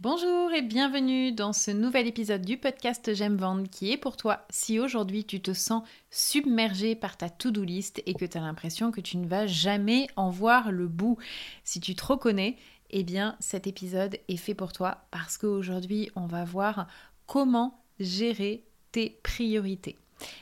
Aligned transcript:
Bonjour 0.00 0.52
et 0.52 0.62
bienvenue 0.62 1.32
dans 1.32 1.52
ce 1.52 1.72
nouvel 1.72 2.06
épisode 2.06 2.42
du 2.42 2.56
podcast 2.56 3.12
J'aime 3.14 3.34
vendre 3.34 3.68
qui 3.68 3.90
est 3.90 3.96
pour 3.96 4.16
toi 4.16 4.46
si 4.48 4.78
aujourd'hui 4.78 5.24
tu 5.24 5.40
te 5.40 5.52
sens 5.52 5.82
submergé 6.08 6.94
par 6.94 7.16
ta 7.16 7.28
to-do 7.28 7.64
list 7.64 8.00
et 8.06 8.14
que 8.14 8.24
tu 8.24 8.38
as 8.38 8.40
l'impression 8.40 8.92
que 8.92 9.00
tu 9.00 9.16
ne 9.16 9.26
vas 9.26 9.48
jamais 9.48 10.06
en 10.14 10.30
voir 10.30 10.70
le 10.70 10.86
bout. 10.86 11.18
Si 11.64 11.80
tu 11.80 11.96
te 11.96 12.04
reconnais, 12.04 12.54
eh 12.90 13.02
bien 13.02 13.34
cet 13.40 13.66
épisode 13.66 14.16
est 14.28 14.36
fait 14.36 14.54
pour 14.54 14.72
toi 14.72 14.98
parce 15.10 15.36
qu'aujourd'hui 15.36 16.10
on 16.14 16.28
va 16.28 16.44
voir 16.44 16.86
comment 17.26 17.82
gérer 17.98 18.62
tes 18.92 19.18
priorités. 19.24 19.98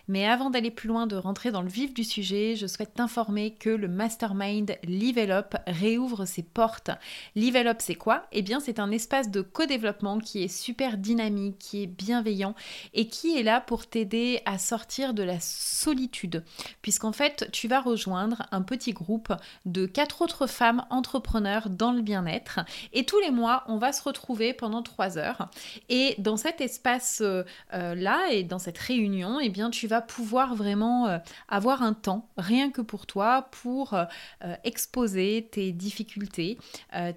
Mais 0.09 0.27
avant 0.27 0.51
d'aller 0.51 0.71
plus 0.71 0.89
loin, 0.89 1.07
de 1.07 1.17
rentrer 1.17 1.51
dans 1.51 1.63
le 1.63 1.69
vif 1.69 1.93
du 1.93 2.05
sujet, 2.05 2.57
je 2.57 2.67
souhaite 2.67 2.95
t'informer 2.95 3.55
que 3.55 3.71
le 3.71 3.89
mastermind 3.89 4.77
Level 4.85 5.45
réouvre 5.67 6.25
ses 6.25 6.43
portes. 6.43 6.91
Level 7.35 7.67
c'est 7.79 7.95
quoi? 7.95 8.27
Eh 8.33 8.43
bien, 8.43 8.61
c'est 8.61 8.79
un 8.79 8.91
espace 8.91 9.31
de 9.31 9.41
co-développement 9.41 10.19
qui 10.19 10.43
est 10.43 10.49
super 10.49 10.99
dynamique, 10.99 11.59
qui 11.59 11.83
est 11.83 11.87
bienveillant 11.87 12.55
et 12.95 13.09
qui 13.09 13.37
est 13.37 13.43
là 13.43 13.61
pour 13.61 13.87
t'aider 13.87 14.41
à 14.45 14.59
sortir 14.59 15.15
de 15.15 15.23
la 15.23 15.41
solitude. 15.41 16.45
Puisqu'en 16.83 17.13
fait, 17.13 17.49
tu 17.53 17.67
vas 17.67 17.81
rejoindre 17.81 18.47
un 18.53 18.63
petit 18.63 18.93
groupe 18.93 19.33
de 19.65 19.87
quatre 19.87 20.23
autres 20.23 20.47
femmes 20.47 20.85
entrepreneurs 20.91 21.71
dans 21.71 21.93
le 21.93 22.03
bien-être. 22.03 22.61
Et 22.93 23.05
tous 23.05 23.19
les 23.21 23.31
mois, 23.31 23.65
on 23.69 23.79
va 23.79 23.93
se 23.93 24.03
retrouver 24.03 24.53
pendant 24.53 24.83
trois 24.83 25.19
heures. 25.19 25.49
Et 25.89 26.15
dans 26.19 26.37
cet 26.37 26.61
espace-là 26.61 27.47
euh, 27.75 28.31
et 28.31 28.45
dans 28.45 28.59
cette 28.59 28.79
réunion, 28.79 29.41
eh 29.41 29.49
bien, 29.49 29.66
tu 29.71 29.87
vas 29.87 30.01
pouvoir 30.01 30.55
vraiment 30.55 31.07
euh, 31.07 31.19
avoir 31.49 31.83
un 31.83 31.93
temps, 31.93 32.29
rien 32.37 32.71
que 32.71 32.81
pour 32.81 33.07
toi, 33.07 33.49
pour 33.63 33.95
euh, 33.95 34.05
euh, 34.45 34.55
exposer 34.65 35.49
tes 35.51 35.73
difficultés, 35.73 36.59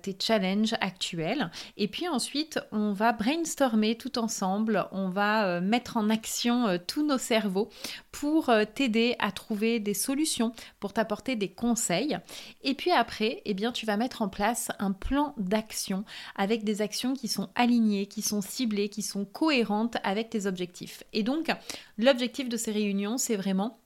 tes 0.02 0.16
challenges 0.20 0.76
actuels. 0.82 1.52
Et 1.78 1.88
puis 1.88 2.08
ensuite, 2.08 2.60
on 2.72 2.92
va 2.92 3.14
brainstormer 3.14 3.96
tout 3.96 4.20
ensemble, 4.20 4.88
on 4.92 5.10
va 5.10 5.62
mettre 5.62 5.98
en 5.98 6.10
action 6.10 6.78
tous 6.88 7.06
nos 7.06 7.18
cerveaux 7.18 7.70
pour 8.12 8.52
t'aider 8.76 9.16
à 9.20 9.32
trouver 9.32 9.80
des 9.80 9.94
solutions, 9.94 10.52
pour 10.80 10.94
t'apporter 10.94 11.36
des 11.36 11.50
conseils. 11.50 12.18
Et 12.64 12.74
puis 12.74 12.92
après, 12.92 13.42
eh 13.46 13.54
bien, 13.54 13.72
tu 13.72 13.86
vas 13.86 13.98
mettre 13.98 14.22
en 14.22 14.30
place 14.30 14.70
un 14.80 14.92
plan 14.92 15.34
d'action 15.38 16.04
avec 16.36 16.64
des 16.64 16.82
actions 16.82 17.14
qui 17.14 17.28
sont 17.28 17.50
alignées, 17.56 18.08
qui 18.08 18.22
sont 18.22 18.42
ciblées, 18.42 18.90
qui 18.90 19.02
sont 19.02 19.26
cohérentes 19.26 19.98
avec 20.04 20.30
tes 20.30 20.46
objectifs. 20.46 21.04
Et 21.14 21.24
donc, 21.24 21.52
l'objectif 22.00 22.50
de 22.50 22.58
ces 22.58 22.72
réunions, 22.72 23.18
c'est 23.18 23.36
vraiment 23.36 23.82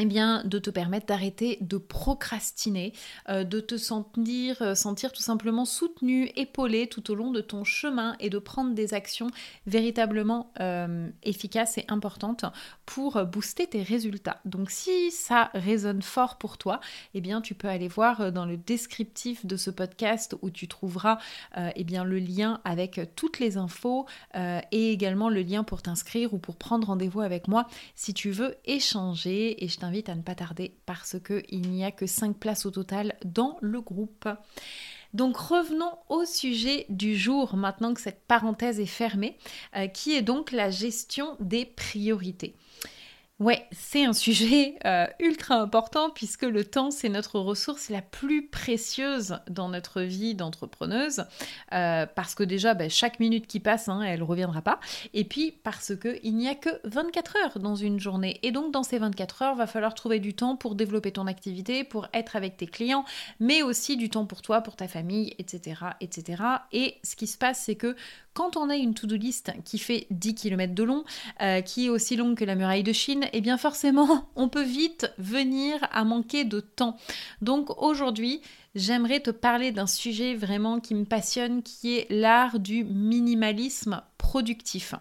eh 0.00 0.06
bien, 0.06 0.42
de 0.44 0.58
te 0.58 0.70
permettre 0.70 1.06
d'arrêter 1.06 1.58
de 1.60 1.76
procrastiner, 1.76 2.92
euh, 3.28 3.44
de 3.44 3.60
te 3.60 3.76
sentir, 3.76 4.60
euh, 4.60 4.74
sentir 4.74 5.12
tout 5.12 5.22
simplement 5.22 5.64
soutenu, 5.64 6.30
épaulé 6.34 6.88
tout 6.88 7.12
au 7.12 7.14
long 7.14 7.30
de 7.30 7.40
ton 7.40 7.62
chemin 7.62 8.16
et 8.18 8.28
de 8.28 8.38
prendre 8.38 8.74
des 8.74 8.92
actions 8.92 9.28
véritablement 9.66 10.52
euh, 10.60 11.08
efficaces 11.22 11.78
et 11.78 11.84
importantes 11.88 12.44
pour 12.86 13.24
booster 13.24 13.68
tes 13.68 13.82
résultats. 13.82 14.40
Donc 14.44 14.70
si 14.70 15.12
ça 15.12 15.50
résonne 15.54 16.02
fort 16.02 16.38
pour 16.38 16.58
toi, 16.58 16.80
eh 17.14 17.20
bien 17.20 17.40
tu 17.40 17.54
peux 17.54 17.68
aller 17.68 17.88
voir 17.88 18.32
dans 18.32 18.46
le 18.46 18.56
descriptif 18.56 19.46
de 19.46 19.56
ce 19.56 19.70
podcast 19.70 20.34
où 20.42 20.50
tu 20.50 20.68
trouveras 20.68 21.18
eh 21.56 21.84
bien, 21.84 22.04
le 22.04 22.18
lien 22.18 22.60
avec 22.64 23.00
toutes 23.16 23.38
les 23.38 23.56
infos 23.56 24.06
et 24.34 24.92
également 24.92 25.28
le 25.28 25.42
lien 25.42 25.64
pour 25.64 25.82
t'inscrire 25.82 26.34
ou 26.34 26.38
pour 26.38 26.56
prendre 26.56 26.86
rendez-vous 26.88 27.20
avec 27.20 27.48
moi 27.48 27.66
si 27.94 28.12
tu 28.12 28.30
veux 28.30 28.56
échanger 28.64 29.64
et 29.64 29.68
t'invite 29.84 30.08
à 30.08 30.14
ne 30.14 30.22
pas 30.22 30.34
tarder 30.34 30.74
parce 30.86 31.16
qu'il 31.20 31.70
n'y 31.70 31.84
a 31.84 31.90
que 31.90 32.06
5 32.06 32.38
places 32.38 32.64
au 32.64 32.70
total 32.70 33.16
dans 33.22 33.58
le 33.60 33.82
groupe. 33.82 34.26
Donc 35.12 35.36
revenons 35.36 35.92
au 36.08 36.24
sujet 36.24 36.86
du 36.88 37.14
jour 37.14 37.54
maintenant 37.54 37.92
que 37.92 38.00
cette 38.00 38.24
parenthèse 38.26 38.80
est 38.80 38.86
fermée, 38.86 39.36
euh, 39.76 39.86
qui 39.86 40.14
est 40.14 40.22
donc 40.22 40.52
la 40.52 40.70
gestion 40.70 41.36
des 41.38 41.66
priorités. 41.66 42.54
Ouais, 43.40 43.66
c'est 43.72 44.04
un 44.04 44.12
sujet 44.12 44.78
euh, 44.84 45.06
ultra 45.18 45.56
important 45.56 46.08
puisque 46.08 46.44
le 46.44 46.64
temps, 46.64 46.92
c'est 46.92 47.08
notre 47.08 47.40
ressource 47.40 47.88
la 47.88 48.00
plus 48.00 48.46
précieuse 48.46 49.40
dans 49.50 49.68
notre 49.68 50.02
vie 50.02 50.36
d'entrepreneuse. 50.36 51.24
Euh, 51.72 52.06
parce 52.06 52.36
que 52.36 52.44
déjà, 52.44 52.74
ben, 52.74 52.88
chaque 52.88 53.18
minute 53.18 53.48
qui 53.48 53.58
passe, 53.58 53.88
hein, 53.88 54.02
elle 54.02 54.20
ne 54.20 54.24
reviendra 54.24 54.62
pas. 54.62 54.78
Et 55.14 55.24
puis 55.24 55.50
parce 55.50 55.96
qu'il 55.96 56.36
n'y 56.36 56.46
a 56.48 56.54
que 56.54 56.68
24 56.84 57.36
heures 57.36 57.58
dans 57.58 57.74
une 57.74 57.98
journée. 57.98 58.38
Et 58.44 58.52
donc, 58.52 58.70
dans 58.70 58.84
ces 58.84 58.98
24 58.98 59.42
heures, 59.42 59.56
va 59.56 59.66
falloir 59.66 59.94
trouver 59.94 60.20
du 60.20 60.34
temps 60.34 60.54
pour 60.54 60.76
développer 60.76 61.10
ton 61.10 61.26
activité, 61.26 61.82
pour 61.82 62.06
être 62.14 62.36
avec 62.36 62.56
tes 62.56 62.68
clients, 62.68 63.04
mais 63.40 63.62
aussi 63.62 63.96
du 63.96 64.10
temps 64.10 64.26
pour 64.26 64.42
toi, 64.42 64.60
pour 64.60 64.76
ta 64.76 64.86
famille, 64.86 65.34
etc. 65.40 65.80
etc. 66.00 66.40
Et 66.70 66.98
ce 67.02 67.16
qui 67.16 67.26
se 67.26 67.36
passe, 67.36 67.62
c'est 67.64 67.74
que 67.74 67.96
quand 68.34 68.56
on 68.56 68.68
a 68.68 68.76
une 68.76 68.94
to-do 68.94 69.16
list 69.16 69.52
qui 69.64 69.78
fait 69.78 70.06
10 70.10 70.34
km 70.34 70.74
de 70.74 70.82
long, 70.82 71.04
euh, 71.40 71.60
qui 71.60 71.86
est 71.86 71.88
aussi 71.88 72.16
longue 72.16 72.36
que 72.36 72.44
la 72.44 72.56
muraille 72.56 72.82
de 72.82 72.92
Chine, 72.92 73.26
eh 73.32 73.40
bien 73.40 73.56
forcément, 73.56 74.28
on 74.36 74.48
peut 74.48 74.64
vite 74.64 75.10
venir 75.18 75.78
à 75.92 76.04
manquer 76.04 76.44
de 76.44 76.60
temps. 76.60 76.96
Donc 77.40 77.80
aujourd'hui, 77.82 78.42
j'aimerais 78.74 79.20
te 79.20 79.30
parler 79.30 79.70
d'un 79.70 79.86
sujet 79.86 80.34
vraiment 80.34 80.80
qui 80.80 80.94
me 80.94 81.04
passionne, 81.04 81.62
qui 81.62 81.96
est 81.96 82.06
l'art 82.10 82.58
du 82.58 82.84
minimalisme 82.84 84.02
productif. 84.18 84.94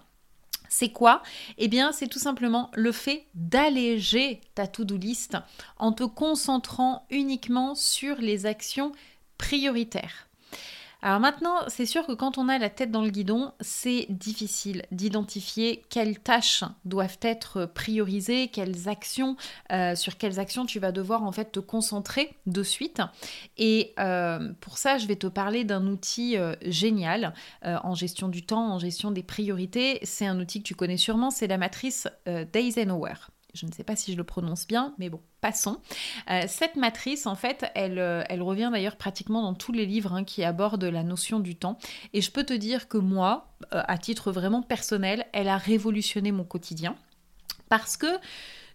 C'est 0.69 0.89
quoi? 0.89 1.21
Eh 1.59 1.67
bien, 1.67 1.91
c'est 1.91 2.07
tout 2.07 2.19
simplement 2.19 2.71
le 2.73 2.91
fait 2.91 3.25
d'alléger 3.35 4.41
ta 4.55 4.65
to-do 4.65 4.97
list 4.97 5.37
en 5.77 5.91
te 5.91 6.03
concentrant 6.03 7.05
uniquement 7.11 7.75
sur 7.75 8.15
les 8.17 8.47
actions 8.47 8.91
prioritaires. 9.37 10.27
Alors 11.05 11.19
maintenant, 11.19 11.55
c'est 11.67 11.85
sûr 11.85 12.07
que 12.07 12.13
quand 12.13 12.37
on 12.37 12.47
a 12.47 12.57
la 12.57 12.69
tête 12.69 12.89
dans 12.89 13.01
le 13.01 13.09
guidon, 13.09 13.51
c'est 13.59 14.05
difficile 14.09 14.83
d'identifier 14.89 15.83
quelles 15.89 16.17
tâches 16.17 16.63
doivent 16.85 17.17
être 17.21 17.65
priorisées, 17.65 18.47
quelles 18.47 18.87
actions, 18.87 19.35
euh, 19.73 19.95
sur 19.95 20.17
quelles 20.17 20.39
actions 20.39 20.65
tu 20.65 20.79
vas 20.79 20.93
devoir 20.93 21.23
en 21.23 21.33
fait 21.33 21.51
te 21.51 21.59
concentrer 21.59 22.37
de 22.45 22.63
suite. 22.63 23.01
Et 23.57 23.93
euh, 23.99 24.53
pour 24.61 24.77
ça, 24.77 24.97
je 24.97 25.05
vais 25.05 25.17
te 25.17 25.27
parler 25.27 25.65
d'un 25.65 25.87
outil 25.87 26.37
euh, 26.37 26.55
génial 26.61 27.33
en 27.63 27.95
gestion 27.95 28.29
du 28.29 28.45
temps, 28.45 28.71
en 28.73 28.79
gestion 28.79 29.11
des 29.11 29.23
priorités. 29.23 29.99
C'est 30.03 30.25
un 30.25 30.39
outil 30.39 30.59
que 30.59 30.67
tu 30.67 30.75
connais 30.75 30.95
sûrement, 30.95 31.31
c'est 31.31 31.47
la 31.47 31.57
matrice 31.57 32.07
d'Eisenhower. 32.53 33.32
Je 33.53 33.67
ne 33.67 33.71
sais 33.71 33.83
pas 33.83 33.95
si 33.95 34.11
je 34.11 34.17
le 34.17 34.23
prononce 34.23 34.65
bien, 34.65 34.95
mais 34.97 35.09
bon, 35.09 35.21
passons. 35.39 35.79
Euh, 36.31 36.45
cette 36.47 36.75
matrice, 36.75 37.27
en 37.27 37.35
fait, 37.35 37.65
elle, 37.75 37.99
euh, 37.99 38.23
elle 38.27 38.41
revient 38.41 38.69
d'ailleurs 38.73 38.95
pratiquement 38.95 39.43
dans 39.43 39.53
tous 39.53 39.71
les 39.71 39.85
livres 39.85 40.13
hein, 40.13 40.23
qui 40.23 40.43
abordent 40.43 40.83
la 40.83 41.03
notion 41.03 41.39
du 41.39 41.55
temps. 41.55 41.77
Et 42.13 42.21
je 42.21 42.31
peux 42.31 42.43
te 42.43 42.53
dire 42.53 42.87
que 42.87 42.97
moi, 42.97 43.53
euh, 43.73 43.83
à 43.87 43.99
titre 43.99 44.31
vraiment 44.31 44.63
personnel, 44.63 45.27
elle 45.33 45.47
a 45.47 45.57
révolutionné 45.57 46.31
mon 46.31 46.43
quotidien. 46.43 46.95
Parce 47.69 47.95
que 47.95 48.07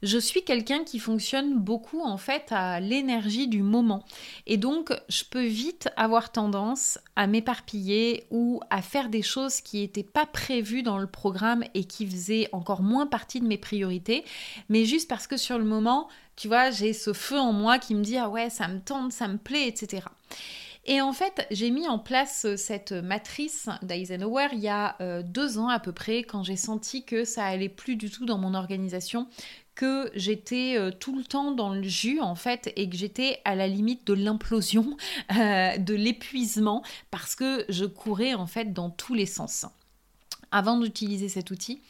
je 0.02 0.18
suis 0.18 0.42
quelqu'un 0.42 0.84
qui 0.84 0.98
fonctionne 0.98 1.58
beaucoup 1.58 2.00
en 2.00 2.16
fait 2.16 2.46
à 2.50 2.80
l'énergie 2.80 3.48
du 3.48 3.62
moment. 3.62 4.04
Et 4.46 4.56
donc, 4.56 4.92
je 5.08 5.24
peux 5.24 5.44
vite 5.44 5.88
avoir 5.96 6.30
tendance 6.30 6.98
à 7.16 7.26
m'éparpiller 7.26 8.24
ou 8.30 8.60
à 8.70 8.82
faire 8.82 9.08
des 9.08 9.22
choses 9.22 9.60
qui 9.60 9.80
n'étaient 9.80 10.02
pas 10.02 10.26
prévues 10.26 10.82
dans 10.82 10.98
le 10.98 11.06
programme 11.06 11.64
et 11.74 11.84
qui 11.84 12.06
faisaient 12.06 12.48
encore 12.52 12.82
moins 12.82 13.06
partie 13.06 13.40
de 13.40 13.46
mes 13.46 13.58
priorités, 13.58 14.24
mais 14.68 14.84
juste 14.84 15.08
parce 15.08 15.26
que 15.26 15.36
sur 15.36 15.58
le 15.58 15.64
moment, 15.64 16.08
tu 16.36 16.48
vois, 16.48 16.70
j'ai 16.70 16.92
ce 16.92 17.12
feu 17.12 17.38
en 17.38 17.52
moi 17.52 17.78
qui 17.78 17.94
me 17.94 18.02
dit 18.02 18.16
ah 18.16 18.28
ouais, 18.28 18.50
ça 18.50 18.68
me 18.68 18.80
tente, 18.80 19.12
ça 19.12 19.26
me 19.26 19.38
plaît, 19.38 19.66
etc. 19.66 20.02
Et 20.84 21.02
en 21.02 21.12
fait, 21.12 21.46
j'ai 21.50 21.70
mis 21.70 21.86
en 21.86 21.98
place 21.98 22.46
cette 22.56 22.92
matrice 22.92 23.68
d'Eisenhower 23.82 24.48
il 24.52 24.60
y 24.60 24.68
a 24.68 24.96
euh, 25.02 25.22
deux 25.22 25.58
ans 25.58 25.68
à 25.68 25.80
peu 25.80 25.92
près, 25.92 26.22
quand 26.22 26.42
j'ai 26.42 26.56
senti 26.56 27.04
que 27.04 27.24
ça 27.24 27.44
allait 27.44 27.68
plus 27.68 27.96
du 27.96 28.08
tout 28.08 28.24
dans 28.24 28.38
mon 28.38 28.54
organisation, 28.54 29.26
j'étais 30.14 30.76
euh, 30.76 30.90
tout 30.90 31.16
le 31.16 31.24
temps 31.24 31.52
dans 31.52 31.72
le 31.72 31.82
jus 31.82 32.20
en 32.20 32.34
fait 32.34 32.72
et 32.76 32.88
que 32.88 32.96
j'étais 32.96 33.40
à 33.44 33.54
la 33.54 33.68
limite 33.68 34.06
de 34.06 34.14
l'implosion, 34.14 34.96
euh, 35.36 35.76
de 35.78 35.94
l'épuisement 35.94 36.82
parce 37.10 37.34
que 37.34 37.64
je 37.68 37.84
courais 37.84 38.34
en 38.34 38.46
fait 38.46 38.72
dans 38.72 38.90
tous 38.90 39.14
les 39.14 39.26
sens. 39.26 39.66
Avant 40.50 40.78
d'utiliser 40.78 41.28
cet 41.28 41.50
outil, 41.50 41.82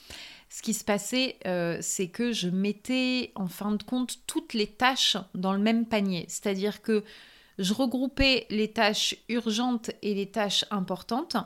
ce 0.51 0.63
qui 0.63 0.75
se 0.75 0.83
passait, 0.85 1.37
euh, 1.47 1.79
c'est 1.81 2.09
que 2.09 2.33
je 2.33 2.49
mettais 2.49 3.33
en 3.35 3.49
fin 3.49 3.73
de 3.73 3.83
compte 3.83 4.19
toutes 4.27 4.55
les 4.55 4.67
tâches 4.67 5.17
dans 5.35 5.53
le 5.53 5.61
même 5.61 5.87
panier. 5.87 6.25
C'est-à-dire 6.29 6.83
que 6.83 7.05
je 7.59 7.75
regroupais 7.75 8.47
les 8.51 8.73
tâches 8.73 9.15
urgentes 9.29 9.91
et 10.03 10.15
les 10.15 10.31
tâches 10.31 10.65
importantes 10.71 11.37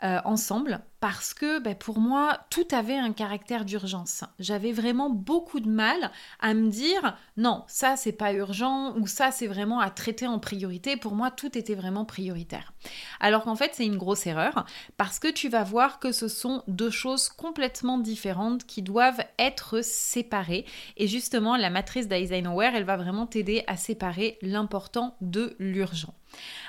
ensemble 0.00 0.80
parce 1.00 1.32
que 1.32 1.60
ben, 1.60 1.74
pour 1.74 1.98
moi, 1.98 2.40
tout 2.50 2.66
avait 2.72 2.96
un 2.96 3.12
caractère 3.12 3.64
d'urgence. 3.64 4.24
J'avais 4.38 4.72
vraiment 4.72 5.10
beaucoup 5.10 5.60
de 5.60 5.68
mal 5.68 6.10
à 6.40 6.54
me 6.54 6.70
dire 6.70 7.16
non, 7.36 7.64
ça 7.68 7.96
c'est 7.96 8.12
pas 8.12 8.32
urgent 8.32 8.96
ou 8.96 9.06
ça 9.06 9.30
c'est 9.30 9.46
vraiment 9.46 9.80
à 9.80 9.90
traiter 9.90 10.26
en 10.26 10.38
priorité. 10.38 10.96
Pour 10.96 11.14
moi, 11.14 11.30
tout 11.30 11.56
était 11.56 11.74
vraiment 11.74 12.04
prioritaire. 12.04 12.72
Alors 13.20 13.44
qu'en 13.44 13.56
fait, 13.56 13.72
c'est 13.74 13.86
une 13.86 13.96
grosse 13.96 14.26
erreur 14.26 14.66
parce 14.96 15.18
que 15.18 15.28
tu 15.28 15.48
vas 15.48 15.64
voir 15.64 16.00
que 16.00 16.12
ce 16.12 16.28
sont 16.28 16.62
deux 16.66 16.90
choses 16.90 17.28
complètement 17.28 17.98
différentes 17.98 18.64
qui 18.66 18.82
doivent 18.82 19.24
être 19.38 19.82
séparées. 19.82 20.64
Et 20.96 21.06
justement, 21.06 21.56
la 21.56 21.70
matrice 21.70 22.08
d'Eisenhower, 22.08 22.70
elle 22.74 22.84
va 22.84 22.96
vraiment 22.96 23.26
t'aider 23.26 23.62
à 23.66 23.76
séparer 23.76 24.38
l'important 24.42 25.16
de 25.20 25.54
l'urgent. 25.58 26.14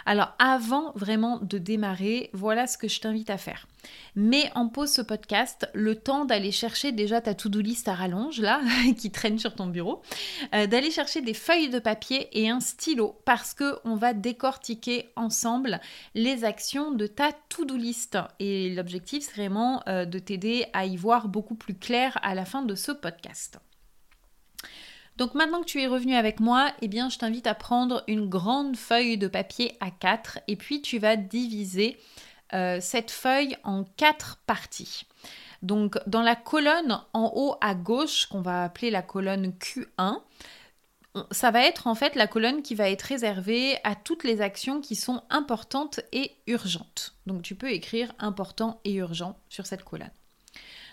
Alors 0.05 0.33
avant 0.39 0.91
vraiment 0.95 1.39
de 1.39 1.57
démarrer, 1.57 2.29
voilà 2.33 2.67
ce 2.67 2.77
que 2.77 2.87
je 2.87 2.99
t'invite 2.99 3.29
à 3.29 3.37
faire. 3.37 3.67
Mets 4.19 4.51
en 4.53 4.67
pause 4.67 4.91
ce 4.91 5.01
podcast 5.01 5.69
le 5.73 5.95
temps 5.95 6.25
d'aller 6.25 6.51
chercher 6.51 6.91
déjà 6.91 7.21
ta 7.21 7.33
to-do 7.33 7.61
list 7.61 7.87
à 7.87 7.93
rallonge 7.93 8.41
là, 8.41 8.59
qui 8.97 9.11
traîne 9.11 9.39
sur 9.39 9.55
ton 9.55 9.67
bureau, 9.67 10.01
euh, 10.53 10.67
d'aller 10.67 10.91
chercher 10.91 11.21
des 11.21 11.33
feuilles 11.33 11.69
de 11.69 11.79
papier 11.79 12.27
et 12.33 12.49
un 12.49 12.59
stylo 12.59 13.17
parce 13.23 13.53
que 13.53 13.79
on 13.85 13.95
va 13.95 14.11
décortiquer 14.11 15.07
ensemble 15.15 15.79
les 16.15 16.43
actions 16.43 16.91
de 16.91 17.07
ta 17.07 17.31
to-do 17.47 17.77
list. 17.77 18.17
Et 18.39 18.75
l'objectif 18.75 19.23
c'est 19.23 19.35
vraiment 19.35 19.83
euh, 19.87 20.03
de 20.03 20.19
t'aider 20.19 20.65
à 20.73 20.85
y 20.85 20.97
voir 20.97 21.29
beaucoup 21.29 21.55
plus 21.55 21.75
clair 21.75 22.19
à 22.21 22.35
la 22.35 22.43
fin 22.43 22.61
de 22.61 22.75
ce 22.75 22.91
podcast. 22.91 23.57
Donc 25.15 25.33
maintenant 25.33 25.61
que 25.61 25.65
tu 25.65 25.81
es 25.81 25.87
revenu 25.87 26.15
avec 26.15 26.41
moi, 26.41 26.73
eh 26.81 26.89
bien 26.89 27.09
je 27.09 27.19
t'invite 27.19 27.47
à 27.47 27.55
prendre 27.55 28.03
une 28.09 28.27
grande 28.27 28.75
feuille 28.75 29.17
de 29.17 29.29
papier 29.29 29.77
A4 29.79 30.39
et 30.49 30.57
puis 30.57 30.81
tu 30.81 30.99
vas 30.99 31.15
diviser 31.15 31.97
euh, 32.53 32.79
cette 32.81 33.11
feuille 33.11 33.57
en 33.63 33.83
quatre 33.83 34.39
parties. 34.45 35.05
Donc 35.61 35.97
dans 36.07 36.21
la 36.21 36.35
colonne 36.35 37.01
en 37.13 37.31
haut 37.35 37.55
à 37.61 37.75
gauche, 37.75 38.27
qu'on 38.27 38.41
va 38.41 38.63
appeler 38.63 38.91
la 38.91 39.01
colonne 39.01 39.53
Q1, 39.59 40.19
ça 41.31 41.51
va 41.51 41.65
être 41.65 41.87
en 41.87 41.95
fait 41.95 42.15
la 42.15 42.27
colonne 42.27 42.61
qui 42.61 42.75
va 42.75 42.89
être 42.89 43.01
réservée 43.01 43.77
à 43.83 43.95
toutes 43.95 44.23
les 44.23 44.41
actions 44.41 44.79
qui 44.79 44.95
sont 44.95 45.23
importantes 45.29 45.99
et 46.11 46.35
urgentes. 46.47 47.15
Donc 47.25 47.41
tu 47.41 47.55
peux 47.55 47.71
écrire 47.71 48.13
important 48.19 48.79
et 48.83 48.93
urgent 48.93 49.37
sur 49.49 49.65
cette 49.65 49.83
colonne. 49.83 50.11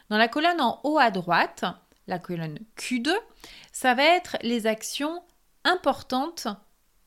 Dans 0.08 0.18
la 0.18 0.28
colonne 0.28 0.60
en 0.60 0.80
haut 0.84 0.98
à 0.98 1.10
droite, 1.10 1.64
la 2.06 2.18
colonne 2.18 2.58
Q2, 2.76 3.12
ça 3.72 3.94
va 3.94 4.04
être 4.04 4.36
les 4.42 4.66
actions 4.66 5.22
importantes 5.64 6.48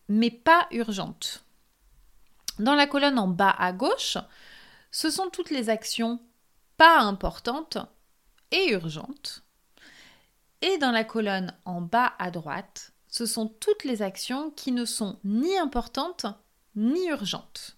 mais 0.09 0.31
pas 0.31 0.67
urgentes. 0.71 1.43
Dans 2.59 2.75
la 2.75 2.87
colonne 2.87 3.17
en 3.17 3.27
bas 3.27 3.55
à 3.57 3.71
gauche, 3.71 4.17
ce 4.91 5.09
sont 5.09 5.29
toutes 5.29 5.49
les 5.49 5.69
actions 5.69 6.19
pas 6.77 6.99
importantes 6.99 7.77
et 8.51 8.71
urgentes. 8.71 9.43
Et 10.61 10.77
dans 10.77 10.91
la 10.91 11.05
colonne 11.05 11.53
en 11.63 11.81
bas 11.81 12.13
à 12.19 12.31
droite, 12.31 12.91
ce 13.07 13.25
sont 13.25 13.47
toutes 13.47 13.85
les 13.85 14.01
actions 14.01 14.51
qui 14.51 14.73
ne 14.73 14.83
sont 14.83 15.19
ni 15.23 15.57
importantes 15.57 16.25
ni 16.75 17.07
urgentes. 17.07 17.77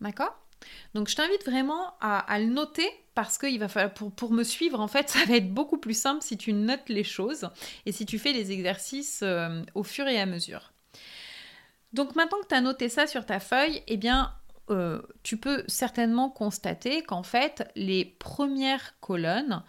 D'accord? 0.00 0.38
Donc 0.94 1.08
je 1.08 1.16
t'invite 1.16 1.44
vraiment 1.44 1.94
à, 2.00 2.38
le 2.38 2.46
noter 2.46 2.88
parce 3.14 3.38
que 3.38 3.58
va 3.58 3.66
falloir, 3.66 3.92
pour, 3.92 4.12
pour, 4.12 4.32
me 4.32 4.44
suivre, 4.44 4.78
en 4.78 4.86
fait, 4.86 5.08
ça 5.10 5.24
va 5.24 5.34
être 5.34 5.52
beaucoup 5.52 5.78
plus 5.78 5.98
simple 5.98 6.22
si 6.22 6.38
tu 6.38 6.52
notes 6.52 6.88
les 6.88 7.04
choses 7.04 7.48
et 7.86 7.92
si 7.92 8.06
tu 8.06 8.20
fais 8.20 8.32
les 8.32 8.52
exercices 8.52 9.20
euh, 9.24 9.62
au 9.74 9.82
fur 9.82 10.06
et 10.06 10.20
à 10.20 10.26
mesure. 10.26 10.72
Donc 11.92 12.14
maintenant 12.16 12.38
que 12.42 12.48
tu 12.48 12.54
as 12.54 12.60
noté 12.60 12.88
ça 12.88 13.06
sur 13.06 13.26
ta 13.26 13.40
feuille, 13.40 13.82
eh 13.86 13.96
bien, 13.96 14.32
euh, 14.70 15.02
tu 15.22 15.36
peux 15.36 15.64
certainement 15.66 16.30
constater 16.30 17.02
qu'en 17.02 17.22
fait, 17.22 17.70
les 17.76 18.04
premières 18.04 18.98
colonnes, 19.00 19.62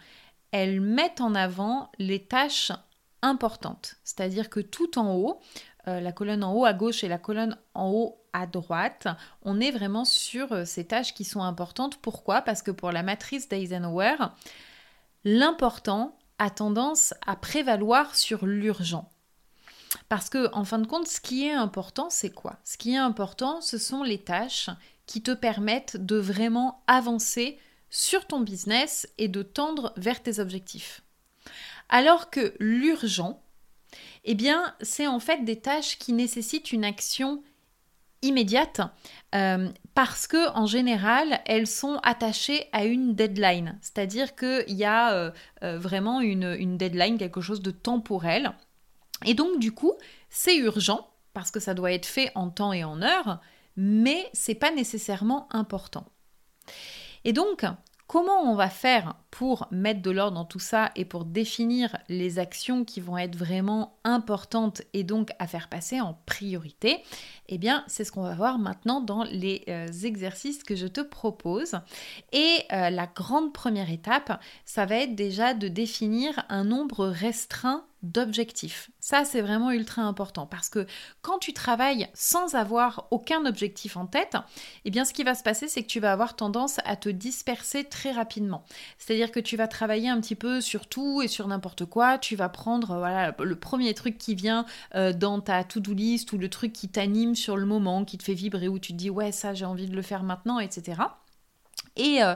elles 0.52 0.80
mettent 0.80 1.20
en 1.20 1.34
avant 1.34 1.90
les 1.98 2.24
tâches 2.24 2.72
importantes. 3.22 3.96
C'est-à-dire 4.04 4.48
que 4.48 4.60
tout 4.60 4.98
en 4.98 5.14
haut, 5.14 5.40
euh, 5.88 6.00
la 6.00 6.12
colonne 6.12 6.44
en 6.44 6.54
haut 6.54 6.64
à 6.64 6.72
gauche 6.72 7.04
et 7.04 7.08
la 7.08 7.18
colonne 7.18 7.58
en 7.74 7.90
haut 7.90 8.18
à 8.32 8.46
droite, 8.46 9.06
on 9.42 9.60
est 9.60 9.70
vraiment 9.70 10.04
sur 10.04 10.52
euh, 10.52 10.64
ces 10.64 10.86
tâches 10.86 11.12
qui 11.12 11.24
sont 11.24 11.42
importantes. 11.42 11.98
Pourquoi? 11.98 12.42
Parce 12.42 12.62
que 12.62 12.70
pour 12.70 12.90
la 12.90 13.02
matrice 13.02 13.48
d'Eisenhower, 13.48 14.16
l'important 15.24 16.16
a 16.38 16.50
tendance 16.50 17.14
à 17.26 17.36
prévaloir 17.36 18.14
sur 18.14 18.46
l'urgent. 18.46 19.10
Parce 20.08 20.28
que, 20.28 20.52
en 20.52 20.64
fin 20.64 20.78
de 20.78 20.86
compte, 20.86 21.06
ce 21.06 21.20
qui 21.20 21.46
est 21.46 21.52
important, 21.52 22.08
c'est 22.10 22.30
quoi? 22.30 22.58
Ce 22.64 22.76
qui 22.76 22.94
est 22.94 22.98
important, 22.98 23.60
ce 23.60 23.78
sont 23.78 24.02
les 24.02 24.18
tâches 24.18 24.70
qui 25.06 25.22
te 25.22 25.32
permettent 25.32 25.96
de 25.96 26.16
vraiment 26.16 26.82
avancer 26.86 27.58
sur 27.90 28.26
ton 28.26 28.40
business 28.40 29.08
et 29.18 29.28
de 29.28 29.42
tendre 29.42 29.92
vers 29.96 30.22
tes 30.22 30.40
objectifs. 30.40 31.02
Alors 31.88 32.30
que 32.30 32.54
l'urgent, 32.58 33.42
eh 34.24 34.34
bien, 34.34 34.74
c'est 34.80 35.06
en 35.06 35.20
fait 35.20 35.44
des 35.44 35.60
tâches 35.60 35.98
qui 35.98 36.12
nécessitent 36.12 36.72
une 36.72 36.84
action 36.84 37.42
immédiate 38.22 38.80
euh, 39.34 39.68
parce 39.94 40.26
que 40.26 40.50
en 40.56 40.66
général 40.66 41.40
elles 41.44 41.66
sont 41.66 42.00
attachées 42.02 42.66
à 42.72 42.84
une 42.84 43.14
deadline, 43.14 43.78
c'est-à-dire 43.82 44.34
qu'il 44.34 44.74
y 44.74 44.84
a 44.84 45.12
euh, 45.12 45.30
euh, 45.62 45.78
vraiment 45.78 46.20
une, 46.20 46.56
une 46.58 46.78
deadline, 46.78 47.18
quelque 47.18 47.42
chose 47.42 47.60
de 47.60 47.70
temporel. 47.70 48.52
Et 49.24 49.34
donc 49.34 49.58
du 49.58 49.72
coup, 49.72 49.94
c'est 50.30 50.56
urgent 50.56 51.08
parce 51.32 51.50
que 51.50 51.60
ça 51.60 51.74
doit 51.74 51.92
être 51.92 52.06
fait 52.06 52.30
en 52.34 52.50
temps 52.50 52.72
et 52.72 52.84
en 52.84 53.02
heure, 53.02 53.40
mais 53.76 54.28
c'est 54.32 54.54
pas 54.54 54.70
nécessairement 54.70 55.48
important. 55.50 56.06
Et 57.24 57.32
donc, 57.32 57.64
comment 58.06 58.42
on 58.42 58.54
va 58.54 58.70
faire 58.70 59.14
pour 59.34 59.66
mettre 59.72 60.00
de 60.00 60.12
l'ordre 60.12 60.36
dans 60.36 60.44
tout 60.44 60.60
ça 60.60 60.92
et 60.94 61.04
pour 61.04 61.24
définir 61.24 61.98
les 62.08 62.38
actions 62.38 62.84
qui 62.84 63.00
vont 63.00 63.18
être 63.18 63.34
vraiment 63.34 63.98
importantes 64.04 64.82
et 64.92 65.02
donc 65.02 65.30
à 65.40 65.48
faire 65.48 65.68
passer 65.68 66.00
en 66.00 66.16
priorité 66.24 67.02
Eh 67.48 67.58
bien, 67.58 67.82
c'est 67.88 68.04
ce 68.04 68.12
qu'on 68.12 68.22
va 68.22 68.36
voir 68.36 68.60
maintenant 68.60 69.00
dans 69.00 69.24
les 69.24 69.64
euh, 69.66 69.88
exercices 70.04 70.62
que 70.62 70.76
je 70.76 70.86
te 70.86 71.00
propose. 71.00 71.74
Et 72.32 72.58
euh, 72.72 72.90
la 72.90 73.08
grande 73.08 73.52
première 73.52 73.90
étape, 73.90 74.40
ça 74.64 74.86
va 74.86 74.98
être 74.98 75.16
déjà 75.16 75.52
de 75.52 75.66
définir 75.66 76.44
un 76.48 76.62
nombre 76.62 77.08
restreint 77.08 77.84
d'objectifs. 78.04 78.90
Ça, 79.00 79.24
c'est 79.24 79.40
vraiment 79.40 79.70
ultra 79.70 80.02
important 80.02 80.46
parce 80.46 80.68
que 80.68 80.86
quand 81.22 81.38
tu 81.38 81.54
travailles 81.54 82.08
sans 82.12 82.54
avoir 82.54 83.08
aucun 83.10 83.46
objectif 83.46 83.96
en 83.96 84.06
tête, 84.06 84.36
eh 84.84 84.90
bien, 84.90 85.04
ce 85.04 85.14
qui 85.14 85.24
va 85.24 85.34
se 85.34 85.42
passer, 85.42 85.68
c'est 85.68 85.82
que 85.82 85.88
tu 85.88 86.00
vas 86.00 86.12
avoir 86.12 86.36
tendance 86.36 86.80
à 86.84 86.96
te 86.96 87.08
disperser 87.08 87.84
très 87.84 88.12
rapidement. 88.12 88.64
C'est-à-dire 88.98 89.23
que 89.30 89.40
tu 89.40 89.56
vas 89.56 89.68
travailler 89.68 90.08
un 90.08 90.20
petit 90.20 90.34
peu 90.34 90.60
sur 90.60 90.86
tout 90.86 91.22
et 91.22 91.28
sur 91.28 91.46
n'importe 91.48 91.84
quoi. 91.84 92.18
Tu 92.18 92.36
vas 92.36 92.48
prendre 92.48 92.98
voilà, 92.98 93.34
le 93.38 93.56
premier 93.56 93.94
truc 93.94 94.18
qui 94.18 94.34
vient 94.34 94.66
euh, 94.94 95.12
dans 95.12 95.40
ta 95.40 95.64
to-do 95.64 95.92
list 95.94 96.32
ou 96.32 96.38
le 96.38 96.48
truc 96.48 96.72
qui 96.72 96.88
t'anime 96.88 97.34
sur 97.34 97.56
le 97.56 97.66
moment, 97.66 98.04
qui 98.04 98.18
te 98.18 98.24
fait 98.24 98.34
vibrer, 98.34 98.68
où 98.68 98.78
tu 98.78 98.92
te 98.92 98.98
dis 98.98 99.10
ouais, 99.10 99.32
ça, 99.32 99.54
j'ai 99.54 99.64
envie 99.64 99.86
de 99.86 99.96
le 99.96 100.02
faire 100.02 100.22
maintenant, 100.22 100.58
etc. 100.58 100.94
Euh, 101.98 102.34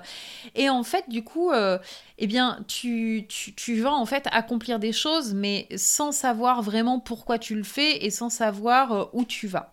et, 0.54 0.68
en 0.68 0.82
fait, 0.82 1.08
du 1.08 1.24
coup, 1.24 1.50
euh, 1.50 1.78
eh 2.18 2.26
bien, 2.26 2.64
tu, 2.68 3.26
tu, 3.28 3.80
vas 3.80 3.92
en 3.92 4.06
fait 4.06 4.26
accomplir 4.30 4.78
des 4.78 4.92
choses, 4.92 5.34
mais 5.34 5.68
sans 5.76 6.12
savoir 6.12 6.62
vraiment 6.62 7.00
pourquoi 7.00 7.38
tu 7.38 7.54
le 7.54 7.64
fais 7.64 8.04
et 8.04 8.10
sans 8.10 8.30
savoir 8.30 8.92
euh, 8.92 9.04
où 9.12 9.24
tu 9.24 9.46
vas. 9.46 9.70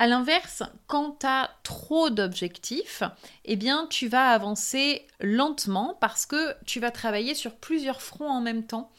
À 0.00 0.06
l'inverse, 0.06 0.62
quand 0.86 1.18
tu 1.20 1.26
as 1.26 1.50
trop 1.62 2.08
d'objectifs, 2.08 3.02
eh 3.44 3.56
bien, 3.56 3.86
tu 3.90 4.08
vas 4.08 4.30
avancer 4.30 5.06
lentement 5.20 5.94
parce 6.00 6.24
que 6.24 6.54
tu 6.64 6.80
vas 6.80 6.90
travailler 6.90 7.34
sur 7.34 7.54
plusieurs 7.54 8.00
fronts 8.00 8.30
en 8.30 8.40
même 8.40 8.64
temps. 8.64 8.90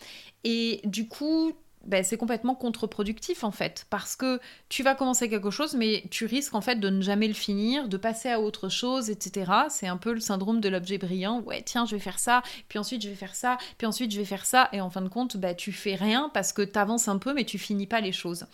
Et 0.43 0.79
du 0.83 1.07
coup, 1.07 1.53
ben, 1.85 2.03
c'est 2.03 2.17
complètement 2.17 2.53
contre-productif 2.53 3.43
en 3.43 3.49
fait, 3.49 3.87
parce 3.89 4.15
que 4.15 4.39
tu 4.69 4.83
vas 4.83 4.93
commencer 4.93 5.27
quelque 5.27 5.49
chose, 5.49 5.73
mais 5.73 6.03
tu 6.11 6.27
risques 6.27 6.53
en 6.53 6.61
fait 6.61 6.75
de 6.75 6.89
ne 6.91 7.01
jamais 7.01 7.27
le 7.27 7.33
finir, 7.33 7.87
de 7.87 7.97
passer 7.97 8.29
à 8.29 8.39
autre 8.39 8.69
chose, 8.69 9.09
etc. 9.09 9.51
C'est 9.69 9.87
un 9.87 9.97
peu 9.97 10.13
le 10.13 10.19
syndrome 10.19 10.61
de 10.61 10.69
l'objet 10.69 10.99
brillant. 10.99 11.41
Ouais, 11.41 11.63
tiens, 11.63 11.87
je 11.87 11.95
vais 11.95 11.99
faire 11.99 12.19
ça, 12.19 12.43
puis 12.69 12.77
ensuite 12.77 13.01
je 13.01 13.09
vais 13.09 13.15
faire 13.15 13.33
ça, 13.33 13.57
puis 13.79 13.87
ensuite 13.87 14.11
je 14.11 14.19
vais 14.19 14.25
faire 14.25 14.45
ça, 14.45 14.69
et 14.71 14.81
en 14.81 14.91
fin 14.91 15.01
de 15.01 15.09
compte, 15.09 15.35
ben, 15.37 15.55
tu 15.55 15.71
fais 15.71 15.95
rien 15.95 16.29
parce 16.31 16.53
que 16.53 16.61
tu 16.61 16.77
avances 16.77 17.07
un 17.07 17.17
peu, 17.17 17.33
mais 17.33 17.43
tu 17.43 17.57
finis 17.57 17.87
pas 17.87 18.01
les 18.01 18.11
choses. 18.11 18.45